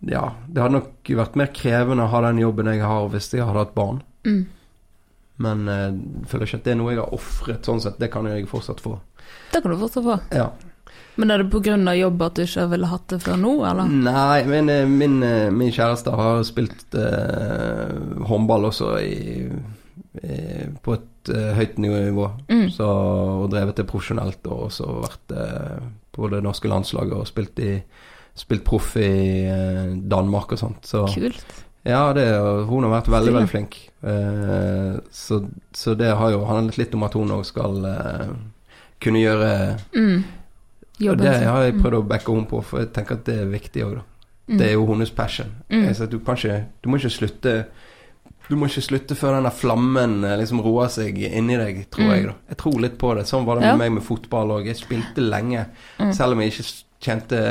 [0.09, 3.45] Ja, det hadde nok vært mer krevende å ha den jobben jeg har hvis jeg
[3.45, 4.01] hadde hatt barn.
[4.25, 4.47] Mm.
[5.43, 7.99] Men eh, jeg føler ikke at det er noe jeg har ofret sånn sett.
[8.01, 8.97] Det kan jeg fortsatt få.
[9.53, 10.17] Det kan du fortsatt få.
[10.35, 10.49] Ja.
[11.19, 11.95] Men er det pga.
[11.95, 13.91] jobb at du ikke ville hatt det før nå, eller?
[13.91, 19.49] Nei, men eh, min, eh, min kjæreste har spilt eh, håndball også i,
[20.83, 22.29] på et eh, høyt nivå.
[22.49, 22.67] Mm.
[22.75, 22.87] Så,
[23.45, 25.79] og drevet det profesjonelt, og også vært eh,
[26.13, 27.77] på det norske landslaget og spilt, i,
[28.39, 29.09] spilt proff i
[29.49, 30.87] eh, Danmark og sånt.
[30.89, 31.45] Så Kult.
[31.85, 32.27] ja, det,
[32.69, 33.79] hun har vært veldig, veldig flink.
[34.03, 35.43] Eh, så,
[35.75, 38.29] så det har jo handlet litt om at hun òg skal eh,
[39.03, 39.53] kunne gjøre
[39.95, 40.25] Mm.
[40.99, 41.47] Og Jobben det sin.
[41.47, 41.83] har jeg Mm.
[41.85, 44.03] prøvd å backe henne på, for jeg tenker at det er viktig òg, da.
[44.49, 44.57] Mm.
[44.59, 45.53] Det er jo hennes passion.
[45.71, 45.85] Mm.
[45.95, 47.53] Sier du, ikke, du må ikke slutte
[48.49, 52.13] Du må ikke slutte før denne flammen eh, liksom roer seg inni deg, tror Mm.
[52.15, 52.27] jeg.
[52.27, 53.27] da Jeg tror litt på det.
[53.29, 53.77] Sånn var det med Ja.
[53.77, 54.67] meg med fotball òg.
[54.67, 55.67] Jeg spilte lenge.
[55.99, 56.13] Mm.
[56.15, 57.43] Selv om jeg ikke tjente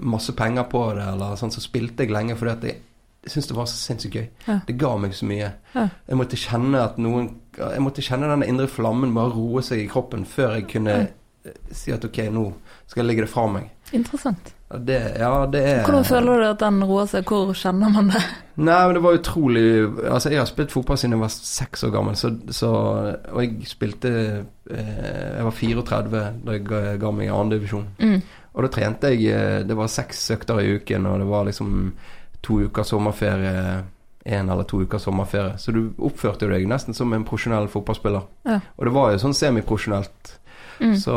[0.00, 2.76] masse penger på det, eller sånn, så spilte jeg lenge fordi at jeg,
[3.24, 4.28] jeg syntes det var så sinnssykt gøy.
[4.46, 4.60] Ja.
[4.66, 5.52] Det ga meg så mye.
[5.74, 5.88] Ja.
[6.08, 9.88] Jeg måtte kjenne at noen Jeg måtte kjenne den indre flammen bare roe seg i
[9.88, 11.08] kroppen før jeg kunne
[11.44, 12.52] eh, si at ok, nå
[12.86, 13.70] skal jeg legge det fra meg.
[13.92, 14.52] Interessant.
[14.66, 17.28] Det, ja, det er Hvordan føler du at den roer seg?
[17.30, 18.22] Hvor kjenner man det?
[18.58, 19.66] Nei, men det var utrolig
[20.10, 22.70] Altså, jeg har spilt fotball siden jeg var seks år gammel, så, så
[23.30, 27.86] Og jeg spilte eh, Jeg var 34 da jeg ga, ga meg i andredivisjon.
[28.02, 28.16] Mm.
[28.56, 31.76] Og da trente jeg eh, Det var seks økter i uken, og det var liksom
[32.46, 33.84] to uker sommerferie.
[34.26, 35.54] En eller to uker sommerferie.
[35.62, 38.26] Så du oppførte deg nesten som en profesjonell fotballspiller.
[38.46, 38.58] Ja.
[38.78, 40.36] Og det var jo sånn semiprofesjonelt.
[40.82, 40.94] Mm.
[41.00, 41.16] Så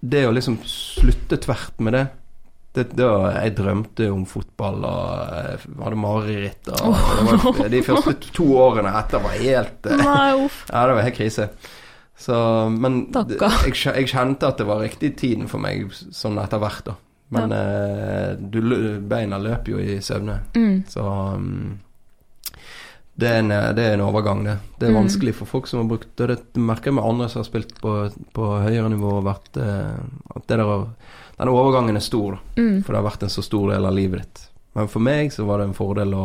[0.00, 2.06] det å liksom slutte tvert med det
[2.76, 6.68] det, da Jeg drømte om fotball og eh, hadde mareritt.
[6.70, 7.24] Og det
[7.58, 10.64] var, de første to årene etter var helt eh, Nei, uff.
[10.72, 11.48] Ja, det var helt krise.
[12.20, 12.36] Så,
[12.70, 16.82] men det, jeg, jeg kjente at det var riktig tiden for meg sånn etter hvert,
[16.90, 16.94] da.
[17.32, 18.58] Men eh, du,
[19.08, 20.40] beina løper jo i søvne.
[20.58, 20.80] Mm.
[20.90, 21.78] Så um,
[23.14, 24.56] det, er en, det er en overgang, det.
[24.80, 24.98] Det er Mm.
[25.02, 27.74] vanskelig for folk som har brukt Det, det merker jeg med andre som har spilt
[27.80, 27.94] på,
[28.36, 30.72] på høyere nivå vært At det der,
[31.40, 32.38] den overgangen er stor.
[32.56, 32.82] Mm.
[32.84, 34.46] For det har vært en så stor del av livet ditt.
[34.78, 36.24] Men for meg så var det en fordel å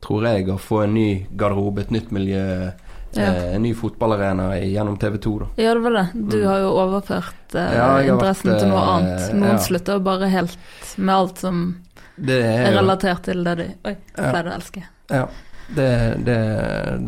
[0.00, 2.70] tror jeg, å få en ny garderobe, et nytt miljø,
[3.16, 3.22] Ja.
[3.24, 5.46] eh, en ny fotballarena gjennom TV 2, da.
[5.56, 6.04] Ja, det var det.
[6.14, 6.46] Du Mm.
[6.46, 9.34] har jo overført eh, Ja, har interessen vært, til noe eh, annet.
[9.34, 9.58] Noen ja.
[9.58, 10.56] slutter jo bare helt
[10.98, 11.76] med alt som
[12.18, 14.30] er er relatert til det de Oi, Ja.
[14.30, 14.82] pleide å elske.
[15.10, 15.26] Ja.
[15.74, 16.38] Det, det,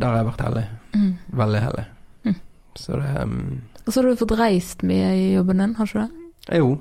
[0.01, 0.67] der har jeg vært heldig.
[0.95, 1.19] Mm.
[1.33, 1.85] Veldig heldig.
[2.25, 2.35] Mm.
[2.75, 6.01] Så det um, Og så har du fått reist mye i jobben din, har ikke
[6.01, 6.09] du
[6.49, 6.59] det?
[6.59, 6.81] Jo,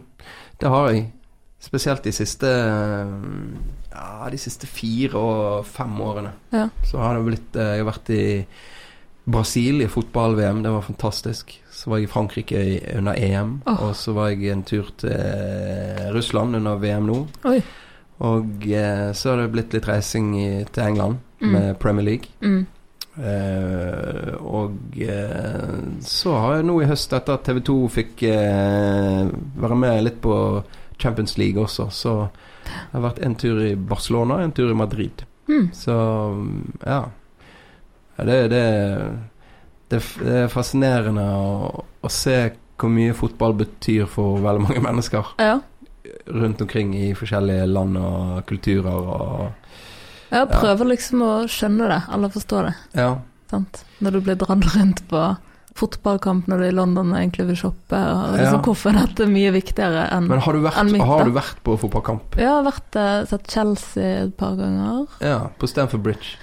[0.60, 1.05] det har jeg.
[1.60, 2.47] Spesielt de siste
[3.91, 6.32] Ja, de siste fire og fem årene.
[6.55, 6.68] Ja.
[6.88, 8.24] Så har det blitt eh, Jeg har vært i
[9.30, 11.51] Brasil i fotball-VM, det var fantastisk.
[11.70, 12.62] Så var jeg i Frankrike
[12.97, 13.89] under EM, Oh.
[13.89, 17.20] og så var jeg en tur til eh, Russland under VM nå.
[17.45, 17.60] Oi.
[18.26, 21.51] Og eh, så har det blitt litt reising i, til England Mm.
[21.53, 22.28] med Premier League.
[22.43, 22.66] Mm.
[23.20, 29.32] Eh, og eh, så har jeg nå i høst, etter at TV 2 fikk eh,
[29.59, 30.36] være med litt på
[30.99, 32.13] Champions League også, så
[32.70, 35.24] jeg har vært en tur i Barcelona og en tur i Madrid.
[35.49, 35.70] Mm.
[35.74, 35.95] Så
[36.86, 37.01] ja.
[38.20, 38.63] Ja, Det, det,
[39.89, 42.36] det, det er fascinerende å, å se
[42.80, 45.57] hvor mye fotball betyr for veldig mange mennesker Ja.
[46.32, 49.59] rundt omkring i forskjellige land og kulturer og
[50.30, 52.73] Jeg prøver liksom å skjønne det, eller forstå det.
[52.99, 53.11] Ja.
[53.49, 53.84] Sant?
[54.03, 55.23] Når du blir dratt rundt på
[55.80, 57.95] fotballkamp når du er i London og egentlig vil shoppe.
[57.95, 58.63] Og liksom, Ja.
[58.65, 61.77] Hvorfor er dette mye viktigere enn Men har du vært, mitt, har du vært på
[61.80, 62.36] fotballkamp?
[62.36, 66.38] Ja, Jeg har vært eh, sett Chelsea et par ganger, Ja, på Stamford Bridge.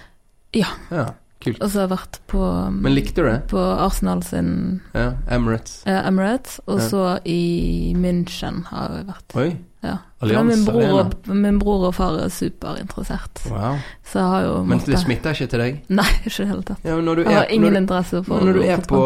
[0.57, 0.72] Ja.
[0.91, 1.11] ja
[1.47, 1.62] kult.
[1.62, 3.38] og så har jeg vært på, um, Men likte du det?
[3.51, 5.78] på Arsenal sin Ja, Emirates.
[5.86, 6.88] eh, Emirates, og Ja.
[6.90, 9.36] så i München har jeg vært.
[9.42, 9.99] Oi, Ja.
[10.18, 13.76] For Allianz min, bror og, min bror og far er superinteressert, wow.
[14.03, 15.76] så jeg har jo Men det smitter ikke til deg?
[15.88, 16.78] Nei, ikke i det hele tatt.
[16.84, 19.03] Ja, Jeg har er, ingen når, interesse for når, du er på,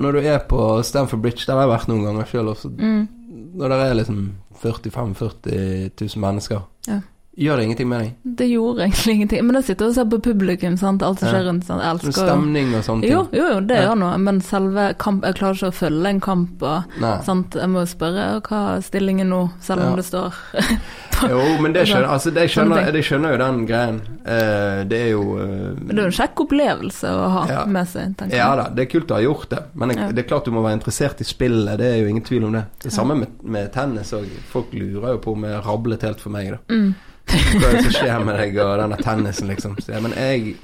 [0.00, 3.08] når du er på Stamford Bridge, der har jeg vært noen ganger sjøl også, Mm.
[3.58, 4.32] når det er liksom
[4.62, 7.00] 45 000-40 000 mennesker, Ja.
[7.36, 8.14] Gjør det ingenting med deg?
[8.38, 9.44] Det gjorde egentlig ingenting.
[9.46, 11.02] Men jeg sitter og ser på publikum, sant?
[11.02, 11.64] alt som skjer rundt.
[11.64, 11.80] Sant?
[11.80, 13.12] Jeg Sånn elsker jo Stemning og sånne ting?
[13.12, 13.86] Jo, jo, jo, det Ja.
[13.88, 16.62] gjør noe, men selve kamp Jeg klarer ikke å følge en kamp.
[16.62, 17.54] Og, sant?
[17.54, 19.96] Jeg må spørre hva er stillingen nå, selv om Ja.
[19.96, 20.34] det står
[21.32, 24.00] Jo, men det skjønner, altså, det skjønner, det skjønner jo den greien.
[24.26, 27.64] Uh, det er jo uh, det er jo en kjekk opplevelse å ha Ja.
[27.66, 30.08] med seg, tenker Ja da, det er kult å ha gjort det, men det, Ja.
[30.12, 31.78] det er klart du må være interessert i spillet.
[31.78, 32.64] Det er jo ingen tvil om det.
[32.82, 34.26] Det samme med, med tennis òg.
[34.50, 36.58] Folk lurer jo på om jeg rablet helt for meg, da.
[36.74, 36.94] Mm.
[37.28, 39.76] Hva er det som skjer med deg og denne tennisen, liksom.
[39.80, 40.56] Så, men jeg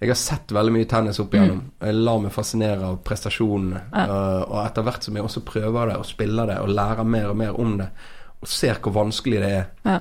[0.00, 1.58] jeg har sett veldig mye tennis opp igjennom.
[1.84, 3.82] Jeg lar meg fascinere av prestasjonene.
[3.90, 3.98] Mm.
[3.98, 4.04] Ja.
[4.14, 7.26] Og, og etter hvert som jeg også prøver det og spiller det og lærer mer
[7.28, 7.88] og mer om det,
[8.40, 9.98] og ser hvor vanskelig det er, Ja.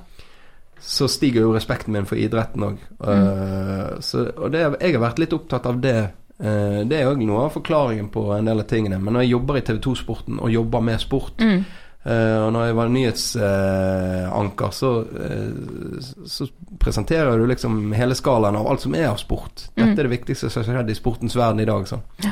[0.80, 2.78] så stiger jo respekten min for idretten òg.
[3.04, 5.98] og det, jeg har vært litt opptatt av det.
[6.40, 9.02] Eh, det er òg noe av forklaringen på en del av tingene.
[9.04, 11.66] Men når jeg jobber i TV 2-sporten og jobber med sport, Mm.
[12.10, 16.48] Eh, og når jeg var nyhetsanker, så, uh, så
[16.82, 19.68] presenterer du liksom hele skalaen av alt som er av sport.
[19.76, 20.00] Dette Mm.
[20.00, 21.86] er det viktigste som har skjedd i sportens verden i dag.
[21.88, 22.00] Så.
[22.24, 22.32] Ja.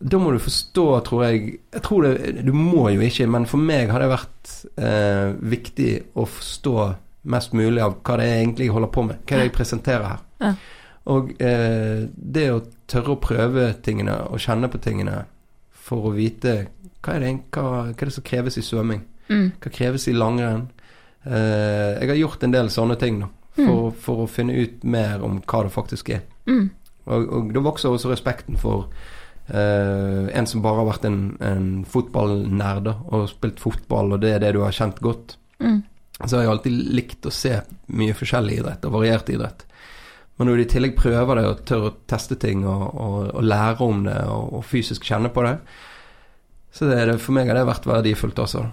[0.00, 3.58] Da må du forstå, tror jeg Jeg tror det, Du må jo ikke, men for
[3.58, 6.94] meg har det vært eh, viktig å forstå
[7.24, 9.16] mest mulig av hva det er egentlig jeg holder på med.
[9.26, 10.18] Hva er det jeg presenterer her.
[10.40, 10.54] Ja.
[11.06, 15.24] Og det å tørre å prøve tingene og kjenne på tingene
[15.72, 16.66] for å vite
[17.04, 19.04] hva er, det, hva, hva er det som kreves i svømming?
[19.28, 19.46] Mm.
[19.62, 20.68] Hva kreves i langrenn?
[21.24, 23.28] Eh, jeg har gjort en del sånne ting da,
[23.58, 26.24] for, for å finne ut mer om hva det faktisk er.
[26.48, 26.66] Mm.
[27.08, 28.88] Og, og da vokser også respekten for
[29.48, 34.44] eh, en som bare har vært en, en fotballnerd og spilt fotball, og det er
[34.44, 35.38] det du har kjent godt.
[35.62, 35.80] Mm.
[36.24, 37.54] Så har jeg alltid likt å se
[37.94, 39.64] mye forskjellig idrett og variert idrett.
[40.38, 43.46] Men når du i tillegg prøver det og tør å teste ting og, og, og
[43.46, 45.56] lære om det og, og fysisk kjenne på det,
[46.74, 48.66] så det for meg har det vært verdifullt også.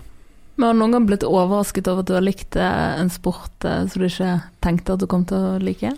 [0.56, 3.66] Men har du noen gang blitt overrasket over at du har likt eh, en sport
[3.68, 5.92] eh, som du ikke tenkte at du kom til å like?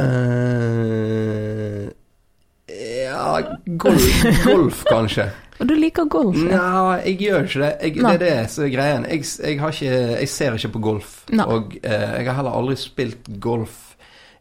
[0.00, 1.90] Uh,
[2.72, 4.06] ja golf,
[4.46, 5.28] golf kanskje.
[5.62, 6.38] Og du liker golf?
[6.50, 6.58] ja.
[6.58, 7.72] Nei, jeg gjør ikke det.
[7.82, 9.04] Jeg, det er det som er greien.
[9.06, 11.12] Jeg, jeg, har ikke, jeg ser ikke på golf.
[11.30, 11.46] Nei.
[11.46, 13.78] Og eh, jeg har heller aldri spilt golf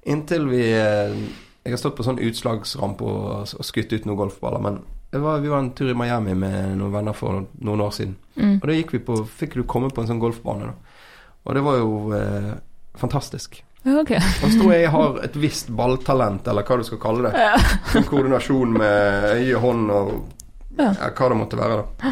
[0.02, 1.20] inntil vi eh,
[1.62, 4.80] Jeg har stått på sånn utslagsrampe og, og skutt ut noen golfballer, men
[5.20, 8.14] var, vi var en tur i Miami med noen venner for noen år siden.
[8.38, 8.54] Mm.
[8.62, 10.70] Og da gikk vi på, fikk du komme på en sånn golfbane.
[10.70, 10.96] Da.
[11.44, 12.52] Og det var jo eh,
[12.96, 13.64] fantastisk.
[13.82, 14.20] Okay.
[14.44, 17.34] Og så tror jeg jeg har et visst balltalent, eller hva du skal kalle det.
[17.44, 18.02] Ja.
[18.12, 20.12] Koordinasjon med øye, hånd og
[20.78, 20.94] Ja.
[20.96, 22.12] ja, hva det måtte være, da.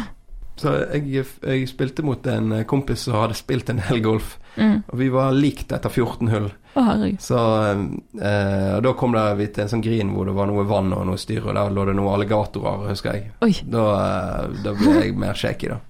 [0.60, 4.82] Så jeg, jeg spilte mot en kompis som hadde spilt en del golf, Mm.
[4.90, 6.48] og vi var likt etter 14 hull.
[6.78, 6.82] Å.
[7.18, 10.92] Så eh, da kom det vi til en sånn grin hvor det var noe vann
[10.94, 13.32] og noe styr, og der lå det noen alligatorer, husker jeg.
[13.42, 13.52] Oi.
[13.66, 15.80] Da, eh, da ble jeg mer shaky, da.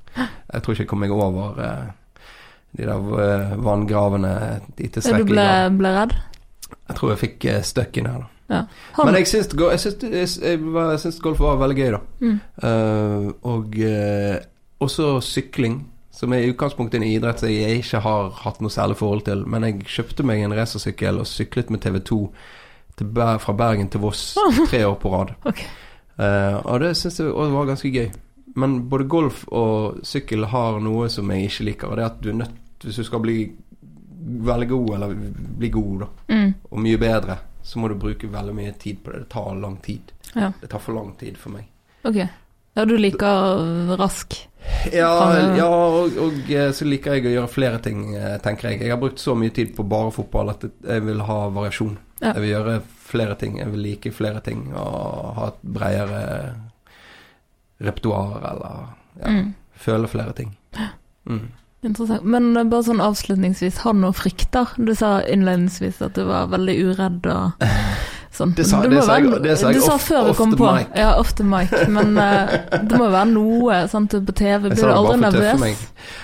[0.51, 2.25] Jeg tror ikke jeg kom meg over eh,
[2.79, 4.35] de der eh, vanngravene
[4.81, 5.47] i Ja, Du ble,
[5.79, 6.17] ble redd?
[6.71, 8.37] Jeg tror jeg fikk eh, stuck inn her, da.
[8.51, 8.65] Ja.
[8.99, 10.01] Men jeg syns, jeg, syns,
[10.43, 12.01] jeg, jeg, syns golf var veldig gøy, da.
[12.19, 12.39] mm.
[12.65, 13.77] Uh, og
[14.83, 15.85] også sykling,
[16.21, 19.45] som er i utgangspunktet en idrett som jeg ikke har hatt noe særlig forhold til.
[19.49, 22.19] Men jeg kjøpte meg en racersykkel og syklet med TV2
[23.01, 24.35] til fra Bergen til Voss
[24.71, 25.33] tre år på rad.
[25.51, 25.71] Okay.
[26.21, 28.11] Uh, og det syns jeg var ganske gøy.
[28.61, 32.19] Men både golf og sykkel har noe som jeg ikke liker, og det er at
[32.21, 33.37] du er nødt Hvis du skal bli
[34.51, 35.15] veldig god, eller
[35.61, 36.53] bli god, da, Mm.
[36.71, 39.19] og mye bedre, så må du bruke veldig mye tid på det.
[39.25, 40.13] Det tar lang tid.
[40.35, 40.53] Ja.
[40.61, 41.67] Det tar for lang tid for meg.
[42.05, 42.17] Ok.
[42.77, 44.37] Ja, du liker rask.
[44.93, 45.11] Ja,
[45.57, 48.81] ja og, og eh, så liker jeg å gjøre flere ting, eh, tenker jeg.
[48.85, 51.97] Jeg har brukt så mye tid på bare fotball at jeg vil ha variasjon.
[52.21, 52.35] Ja.
[52.35, 52.75] Jeg vil gjøre
[53.11, 53.59] flere ting.
[53.59, 56.21] Jeg vil like flere ting og ha et bredere
[57.81, 58.83] repertoar eller
[59.21, 59.55] ja, Mm.
[59.77, 60.57] føle flere ting.
[61.27, 61.49] Mm.
[61.83, 62.25] Interessant.
[62.25, 64.75] Men eh, bare sånn avslutningsvis, har du noen frykter?
[64.77, 67.65] Du sa innledningsvis at du var veldig uredd og
[68.33, 68.55] sånn.
[68.55, 70.37] Det sa- det det sa være, jeg- det sa jeg Du sa off- før off
[70.37, 70.73] kom på.
[70.77, 70.87] mic.
[70.97, 71.71] Ja, off the mic.
[71.89, 72.47] Men uh,
[72.83, 74.71] det må være noe sånn, på TV.
[74.71, 75.77] Blir du aldri nervøs?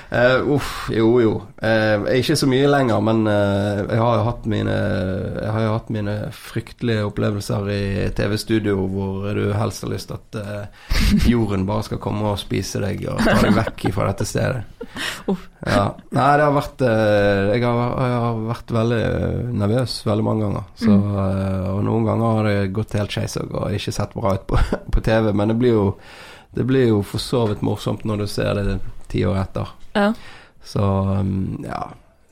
[0.06, 1.30] Eh, uff, jo jo.
[1.58, 5.72] Uh, ikke så mye lenger, men uh, jeg har jo hatt mine Jeg har jo
[5.72, 7.80] hatt mine fryktelige opplevelser i
[8.14, 13.02] TV-studio hvor du helst har lyst til at jorden bare skal komme og spise deg
[13.10, 14.62] og ta deg vekk fra dette stedet.
[15.32, 15.42] Uff.
[15.66, 15.88] Ja.
[16.14, 19.02] Nei, det har vært jeg, har, jeg har vært veldig
[19.58, 20.70] nervøs veldig mange ganger.
[20.78, 21.66] Så, Mm.
[21.72, 24.58] og noen ganger har det gått helt skeis og ikke sett bra ut på,
[24.94, 25.84] på TV, men det blir jo
[26.54, 28.78] det blir jo for så vidt morsomt når du ser det
[29.10, 29.72] ti år etter.
[29.96, 30.10] Ja.
[30.66, 31.86] Så um, ja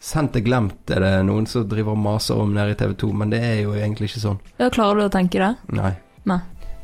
[0.05, 3.09] Sendt og glemt er det noen som driver og maser om nede i TV 2,
[3.17, 4.41] men det er jo egentlig ikke sånn.
[4.61, 5.49] ja, klarer du å tenke det?
[5.73, 5.95] Nei.
[6.29, 6.43] Nei.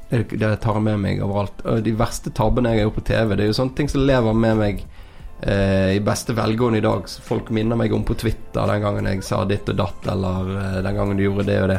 [0.08, 1.60] Det, det tar jeg med meg overalt.
[1.68, 4.06] Og de verste tabbene jeg har gjort på TV, det er jo sånne ting som
[4.08, 4.80] lever med meg
[5.42, 7.06] eh, i beste velgående i dag.
[7.08, 10.50] Så folk minner meg om på Twitter den gangen jeg sa ditt og datt, eller
[10.56, 11.78] eh, den gangen du gjorde det og det.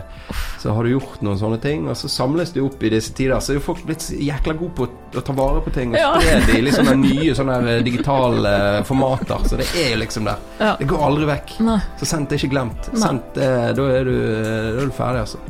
[0.61, 3.39] Så har du gjort noen sånne ting, og så samles du opp i disse tider.
[3.41, 4.89] Så er jo folk blitt jækla gode på
[5.19, 6.11] å ta vare på ting og Ja.
[6.19, 9.47] spre det i litt sånne nye sånne digitale eh, formater.
[9.49, 10.41] Så det er jo liksom der.
[10.59, 10.75] Ja.
[10.79, 11.55] Det går aldri vekk.
[11.67, 11.79] Nei.
[12.01, 12.91] Så sendt er ikke glemt.
[12.93, 13.01] Nei.
[13.05, 15.41] Sendt, eh, da, er du, da er du ferdig, altså.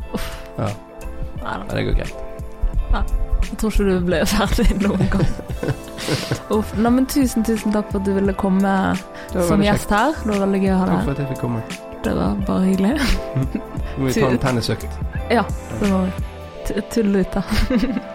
[0.60, 0.72] Ja,
[1.42, 3.31] Nei det går greit.
[3.50, 5.32] Jeg tror ikke du ble ferdig noen gang.
[6.56, 6.74] Uff.
[6.78, 8.74] Nei, men tusen, tusen takk for at du ville komme
[9.32, 10.16] som gjest gjest her.
[10.24, 11.12] Det var veldig gøy å ha Takk deg for her.
[11.12, 11.64] at jeg fikk komme.
[12.02, 12.96] Det var bare hyggelig.
[13.98, 15.02] Må vi ta en tennisøkt.
[15.32, 15.44] Ja,
[15.80, 16.82] det må vi.
[16.94, 17.44] Tull ut, da.